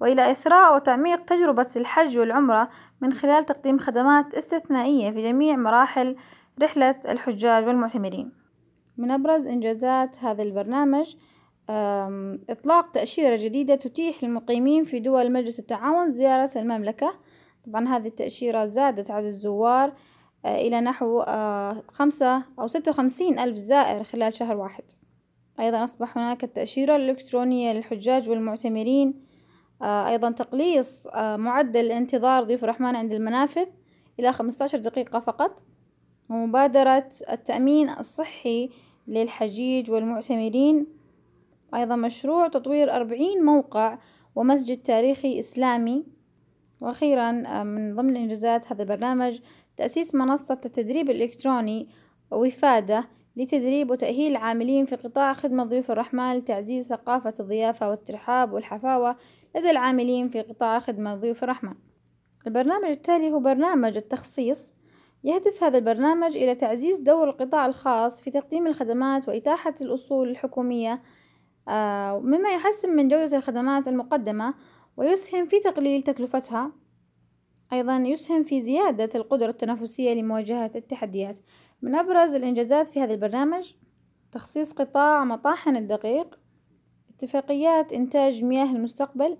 وإلى 0.00 0.32
إثراء 0.32 0.76
وتعميق 0.76 1.24
تجربة 1.24 1.66
الحج 1.76 2.18
والعمرة 2.18 2.68
من 3.00 3.12
خلال 3.12 3.46
تقديم 3.46 3.78
خدمات 3.78 4.34
استثنائية 4.34 5.10
في 5.10 5.22
جميع 5.22 5.56
مراحل 5.56 6.16
رحلة 6.62 7.00
الحجاج 7.08 7.66
والمعتمرين. 7.66 8.32
من 8.96 9.10
أبرز 9.10 9.46
إنجازات 9.46 10.18
هذا 10.18 10.42
البرنامج 10.42 11.16
إطلاق 12.50 12.90
تأشيرة 12.90 13.36
جديدة 13.36 13.74
تتيح 13.74 14.24
للمقيمين 14.24 14.84
في 14.84 15.00
دول 15.00 15.32
مجلس 15.32 15.58
التعاون 15.58 16.10
زيارة 16.10 16.50
المملكة. 16.56 17.14
طبعا 17.66 17.88
هذه 17.88 18.06
التأشيرة 18.06 18.66
زادت 18.66 19.10
عدد 19.10 19.26
الزوار 19.26 19.92
إلى 20.46 20.80
نحو 20.80 21.22
خمسة 21.88 22.42
أو 22.58 22.68
ستة 22.68 22.90
وخمسين 22.90 23.38
ألف 23.38 23.56
زائر 23.56 24.04
خلال 24.04 24.34
شهر 24.34 24.56
واحد. 24.56 24.84
أيضا 25.60 25.84
أصبح 25.84 26.18
هناك 26.18 26.44
التأشيرة 26.44 26.96
الإلكترونية 26.96 27.72
للحجاج 27.72 28.30
والمعتمرين 28.30 29.14
أيضا 29.82 30.30
تقليص 30.30 31.06
معدل 31.16 31.80
الانتظار 31.80 32.44
ضيوف 32.44 32.64
الرحمن 32.64 32.96
عند 32.96 33.12
المنافذ 33.12 33.66
إلى 34.20 34.32
خمسة 34.32 34.62
عشر 34.64 34.78
دقيقة 34.78 35.18
فقط 35.18 35.62
ومبادرة 36.30 37.10
التأمين 37.30 37.90
الصحي 37.90 38.70
للحجيج 39.06 39.90
والمعتمرين. 39.90 40.86
أيضا 41.74 41.96
مشروع 41.96 42.48
تطوير 42.48 42.94
أربعين 42.94 43.44
موقع 43.44 43.98
ومسجد 44.34 44.82
تاريخي 44.82 45.40
إسلامي. 45.40 46.04
وأخيرا 46.80 47.32
من 47.62 47.94
ضمن 47.94 48.10
الإنجازات 48.10 48.72
هذا 48.72 48.82
البرنامج 48.82 49.38
تأسيس 49.76 50.14
منصة 50.14 50.60
التدريب 50.64 51.10
الإلكتروني 51.10 51.88
وفادة 52.30 53.08
لتدريب 53.38 53.90
وتأهيل 53.90 54.32
العاملين 54.32 54.86
في 54.86 54.96
قطاع 54.96 55.32
خدمة 55.32 55.64
ضيوف 55.64 55.90
الرحمن 55.90 56.34
لتعزيز 56.34 56.86
ثقافة 56.86 57.32
الضيافة 57.40 57.90
والترحاب 57.90 58.52
والحفاوة 58.52 59.16
لدى 59.56 59.70
العاملين 59.70 60.28
في 60.28 60.40
قطاع 60.40 60.78
خدمة 60.78 61.14
ضيوف 61.14 61.44
الرحمن. 61.44 61.74
البرنامج 62.46 62.88
التالي 62.88 63.30
هو 63.32 63.40
برنامج 63.40 63.96
التخصيص. 63.96 64.74
يهدف 65.24 65.64
هذا 65.64 65.78
البرنامج 65.78 66.36
إلى 66.36 66.54
تعزيز 66.54 66.98
دور 66.98 67.30
القطاع 67.30 67.66
الخاص 67.66 68.22
في 68.22 68.30
تقديم 68.30 68.66
الخدمات 68.66 69.28
وإتاحة 69.28 69.74
الأصول 69.80 70.28
الحكومية 70.28 71.02
آه، 71.68 72.18
مما 72.18 72.48
يحسن 72.48 72.96
من 72.96 73.08
جودة 73.08 73.36
الخدمات 73.36 73.88
المقدمة 73.88 74.54
ويسهم 74.96 75.46
في 75.46 75.60
تقليل 75.60 76.02
تكلفتها. 76.02 76.72
أيضا 77.72 77.96
يسهم 77.96 78.42
في 78.42 78.62
زيادة 78.62 79.10
القدرة 79.14 79.50
التنافسية 79.50 80.14
لمواجهة 80.14 80.70
التحديات. 80.76 81.38
من 81.82 81.94
أبرز 81.94 82.34
الإنجازات 82.34 82.88
في 82.88 83.00
هذا 83.00 83.14
البرنامج 83.14 83.72
تخصيص 84.32 84.72
قطاع 84.72 85.24
مطاحن 85.24 85.76
الدقيق 85.76 86.38
اتفاقيات 87.10 87.92
إنتاج 87.92 88.44
مياه 88.44 88.76
المستقبل 88.76 89.36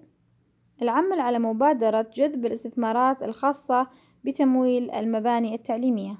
العمل 0.82 1.20
على 1.20 1.38
مبادرة 1.38 2.06
جذب 2.14 2.46
الاستثمارات 2.46 3.22
الخاصة 3.22 3.88
بتمويل 4.24 4.90
المباني 4.90 5.54
التعليمية. 5.54 6.18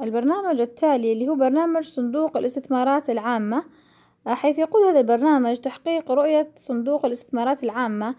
البرنامج 0.00 0.60
التالي 0.60 1.12
اللي 1.12 1.28
هو 1.28 1.34
برنامج 1.34 1.84
صندوق 1.84 2.36
الاستثمارات 2.36 3.10
العامة 3.10 3.64
حيث 4.26 4.58
يقول 4.58 4.82
هذا 4.82 5.00
البرنامج 5.00 5.56
تحقيق 5.56 6.10
رؤية 6.10 6.52
صندوق 6.56 7.06
الاستثمارات 7.06 7.64
العامة 7.64 8.14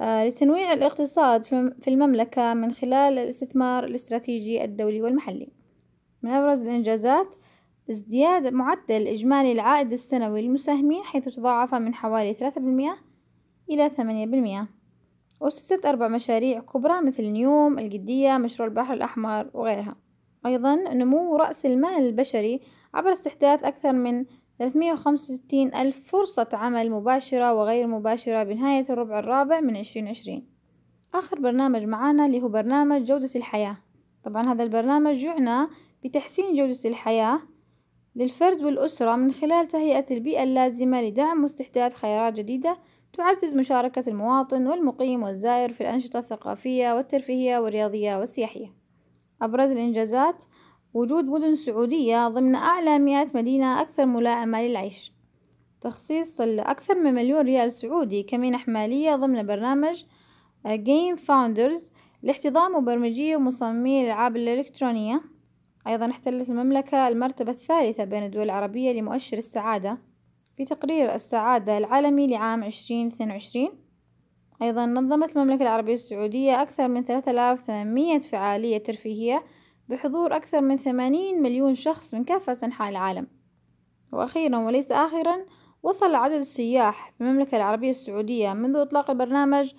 آه، 0.00 0.26
لتنويع 0.26 0.72
الاقتصاد 0.72 1.42
في 1.42 1.88
المملكة 1.88 2.54
من 2.54 2.72
خلال 2.72 3.18
الاستثمار 3.18 3.84
الاستراتيجي 3.84 4.64
الدولي 4.64 5.02
والمحلي. 5.02 5.63
من 6.24 6.30
أبرز 6.30 6.62
الإنجازات 6.62 7.34
ازدياد 7.90 8.52
معدل 8.52 9.08
إجمالي 9.08 9.52
العائد 9.52 9.92
السنوي 9.92 10.42
للمساهمين 10.42 11.02
حيث 11.02 11.28
تضاعف 11.28 11.74
من 11.74 11.94
حوالي 11.94 12.34
ثلاثة 12.34 12.60
بالمئة 12.60 12.96
إلى 13.70 13.88
ثمانية 13.88 14.26
بالمئة. 14.26 14.68
أسست 15.42 15.86
أربع 15.86 16.08
مشاريع 16.08 16.60
كبرى 16.60 17.00
مثل 17.00 17.24
نيوم 17.24 17.78
الجدية 17.78 18.38
مشروع 18.38 18.68
البحر 18.68 18.94
الأحمر 18.94 19.50
وغيرها. 19.54 19.96
أيضا 20.46 20.74
نمو 20.74 21.36
رأس 21.36 21.66
المال 21.66 22.06
البشري 22.06 22.60
عبر 22.94 23.12
استحداث 23.12 23.64
أكثر 23.64 23.92
من 23.92 24.24
365 24.58 25.74
ألف 25.74 26.10
فرصة 26.10 26.48
عمل 26.52 26.90
مباشرة 26.90 27.54
وغير 27.54 27.86
مباشرة 27.86 28.42
بنهاية 28.42 28.84
الربع 28.90 29.18
الرابع 29.18 29.60
من 29.60 29.76
2020 29.76 30.46
آخر 31.14 31.40
برنامج 31.40 31.82
معانا 31.82 32.26
اللي 32.26 32.42
هو 32.42 32.48
برنامج 32.48 33.04
جودة 33.04 33.30
الحياة. 33.36 33.76
طبعا 34.24 34.52
هذا 34.52 34.62
البرنامج 34.62 35.22
يعنى 35.22 35.68
بتحسين 36.04 36.54
جودة 36.54 36.78
الحياة 36.84 37.40
للفرد 38.16 38.62
والأسرة 38.62 39.16
من 39.16 39.32
خلال 39.32 39.68
تهيئة 39.68 40.14
البيئة 40.14 40.42
اللازمة 40.42 41.02
لدعم 41.02 41.42
واستحداث 41.42 41.94
خيارات 41.94 42.32
جديدة 42.32 42.78
تعزز 43.12 43.54
مشاركة 43.54 44.04
المواطن 44.08 44.66
والمقيم 44.66 45.22
والزائر 45.22 45.72
في 45.72 45.80
الأنشطة 45.80 46.18
الثقافية 46.18 46.94
والترفيهية 46.94 47.58
والرياضية 47.58 48.16
والسياحية. 48.16 48.72
أبرز 49.42 49.70
الإنجازات 49.70 50.44
وجود 50.94 51.24
مدن 51.24 51.54
سعودية 51.54 52.28
ضمن 52.28 52.54
أعلى 52.54 52.98
مئة 52.98 53.30
مدينة 53.34 53.80
أكثر 53.80 54.06
ملائمة 54.06 54.62
للعيش. 54.62 55.12
تخصيص 55.80 56.40
أكثر 56.40 56.94
من 56.94 57.14
مليون 57.14 57.40
ريال 57.40 57.72
سعودي 57.72 58.22
كمنح 58.22 58.68
مالية 58.68 59.16
ضمن 59.16 59.46
برنامج 59.46 60.04
Game 60.66 61.18
Founders 61.18 61.90
لاحتضان 62.22 62.72
مبرمجي 62.72 63.36
ومصممي 63.36 64.00
الألعاب 64.00 64.36
الإلكترونية. 64.36 65.33
أيضا 65.86 66.10
احتلت 66.10 66.50
المملكة 66.50 67.08
المرتبة 67.08 67.52
الثالثة 67.52 68.04
بين 68.04 68.22
الدول 68.22 68.42
العربية 68.42 68.92
لمؤشر 68.92 69.38
السعادة 69.38 69.98
في 70.56 70.64
تقرير 70.64 71.14
السعادة 71.14 71.78
العالمي 71.78 72.26
لعام 72.26 72.64
عشرين 72.64 73.06
اثنين 73.06 73.30
وعشرين. 73.30 73.70
أيضا 74.62 74.86
نظمت 74.86 75.36
المملكة 75.36 75.62
العربية 75.62 75.92
السعودية 75.92 76.62
أكثر 76.62 76.88
من 76.88 77.02
ثلاثة 77.02 77.30
آلاف 77.30 77.60
ثمانمية 77.60 78.18
فعالية 78.18 78.78
ترفيهية 78.78 79.44
بحضور 79.88 80.36
أكثر 80.36 80.60
من 80.60 80.76
ثمانين 80.76 81.42
مليون 81.42 81.74
شخص 81.74 82.14
من 82.14 82.24
كافة 82.24 82.56
أنحاء 82.66 82.90
العالم. 82.90 83.26
وأخيرا 84.12 84.58
وليس 84.58 84.92
آخرا 84.92 85.36
وصل 85.82 86.14
عدد 86.14 86.34
السياح 86.34 87.12
في 87.12 87.24
المملكة 87.24 87.56
العربية 87.56 87.90
السعودية 87.90 88.52
منذ 88.52 88.76
إطلاق 88.76 89.10
البرنامج 89.10 89.72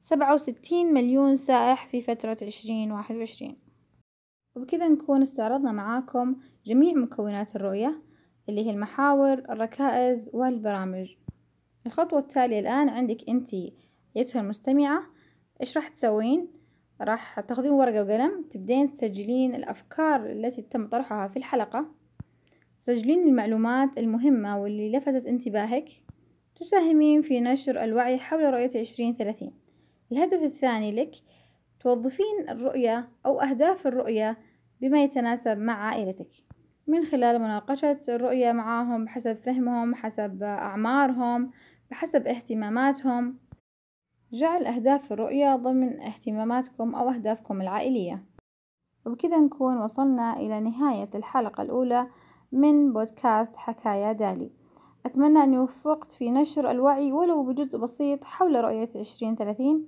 سبعة 0.00 0.34
وستين 0.34 0.94
مليون 0.94 1.36
سائح 1.36 1.86
في 1.86 2.00
فترة 2.00 2.36
عشرين 2.42 2.92
واحد 2.92 3.16
وعشرين. 3.16 3.67
وبكذا 4.58 4.88
نكون 4.88 5.22
استعرضنا 5.22 5.72
معاكم 5.72 6.36
جميع 6.66 6.94
مكونات 6.94 7.56
الرؤية 7.56 8.02
اللي 8.48 8.66
هي 8.66 8.70
المحاور 8.70 9.32
الركائز 9.32 10.30
والبرامج. 10.32 11.14
الخطوة 11.86 12.18
التالية 12.18 12.60
الآن 12.60 12.88
عندك 12.88 13.28
أنتي 13.28 13.74
أيتها 14.16 14.40
المستمعة 14.40 15.02
إيش 15.60 15.76
راح 15.76 15.88
تسوين؟ 15.88 16.48
راح 17.00 17.40
تاخذين 17.40 17.70
ورقة 17.70 18.02
وقلم 18.02 18.44
تبدين 18.50 18.90
تسجلين 18.90 19.54
الأفكار 19.54 20.32
التي 20.32 20.62
تم 20.62 20.86
طرحها 20.86 21.28
في 21.28 21.36
الحلقة 21.36 21.86
تسجلين 22.80 23.28
المعلومات 23.28 23.98
المهمة 23.98 24.58
واللي 24.58 24.92
لفتت 24.92 25.26
انتباهك 25.26 25.88
تساهمين 26.60 27.22
في 27.22 27.40
نشر 27.40 27.84
الوعي 27.84 28.18
حول 28.18 28.54
رؤية 28.54 28.80
عشرين 28.80 29.16
ثلاثين. 29.16 29.52
الهدف 30.12 30.42
الثاني 30.42 30.92
لك 30.92 31.10
توظفين 31.80 32.48
الرؤية 32.48 33.08
أو 33.26 33.40
أهداف 33.40 33.86
الرؤية 33.86 34.38
بما 34.80 35.02
يتناسب 35.02 35.58
مع 35.58 35.72
عائلتك. 35.72 36.30
من 36.86 37.04
خلال 37.04 37.38
مناقشة 37.38 38.00
الرؤية 38.08 38.52
معاهم 38.52 39.04
بحسب 39.04 39.32
فهمهم 39.32 39.94
حسب 39.94 40.42
أعمارهم 40.42 41.50
بحسب 41.90 42.26
اهتماماتهم. 42.26 43.38
جعل 44.32 44.66
أهداف 44.66 45.12
الرؤية 45.12 45.56
ضمن 45.56 46.00
اهتماماتكم 46.00 46.94
أو 46.94 47.10
أهدافكم 47.10 47.60
العائلية. 47.60 48.24
وبكذا 49.06 49.38
نكون 49.38 49.78
وصلنا 49.78 50.36
إلى 50.36 50.60
نهاية 50.60 51.10
الحلقة 51.14 51.62
الأولى 51.62 52.06
من 52.52 52.92
بودكاست 52.92 53.56
حكايا 53.56 54.12
دالي. 54.12 54.50
أتمنى 55.06 55.44
أني 55.44 55.58
وفقت 55.58 56.12
في 56.12 56.30
نشر 56.30 56.70
الوعي 56.70 57.12
ولو 57.12 57.42
بجزء 57.42 57.78
بسيط 57.78 58.24
حول 58.24 58.64
رؤية 58.64 58.88
عشرين 58.96 59.36
ثلاثين. 59.36 59.86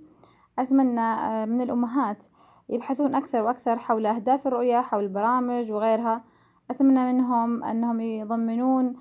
أتمنى 0.59 1.01
آه، 1.01 1.45
من 1.45 1.61
الأمهات 1.61 2.27
يبحثون 2.71 3.15
أكثر 3.15 3.43
وأكثر 3.43 3.79
حول 3.79 4.07
أهداف 4.07 4.47
الرؤية 4.47 4.81
حول 4.81 5.05
البرامج 5.05 5.73
وغيرها. 5.73 6.25
أتمنى 6.71 7.13
منهم 7.13 7.65
أنهم 7.65 8.01
يضمنون 8.01 8.97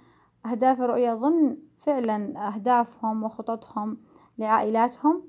أهداف 0.45 0.81
الرؤية 0.81 1.13
ضمن 1.13 1.57
فعلا 1.77 2.47
أهدافهم 2.47 3.23
وخططهم 3.23 3.97
لعائلاتهم. 4.37 5.23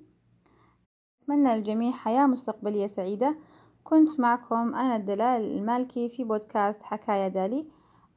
أتمنى 1.22 1.56
للجميع 1.56 1.92
حياة 1.92 2.26
مستقبلية 2.26 2.86
سعيدة. 2.86 3.36
كنت 3.84 4.20
معكم 4.20 4.74
أنا 4.74 4.96
الدلال 4.96 5.58
المالكي 5.58 6.08
في 6.08 6.24
بودكاست 6.24 6.82
حكاية 6.82 7.28
دالي. 7.28 7.66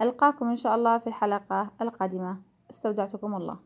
ألقاكم 0.01 0.47
إن 0.47 0.55
شاء 0.55 0.75
الله 0.75 0.97
في 0.97 1.07
الحلقة 1.07 1.71
القادمة. 1.81 2.37
استودعتكم 2.71 3.35
الله. 3.35 3.57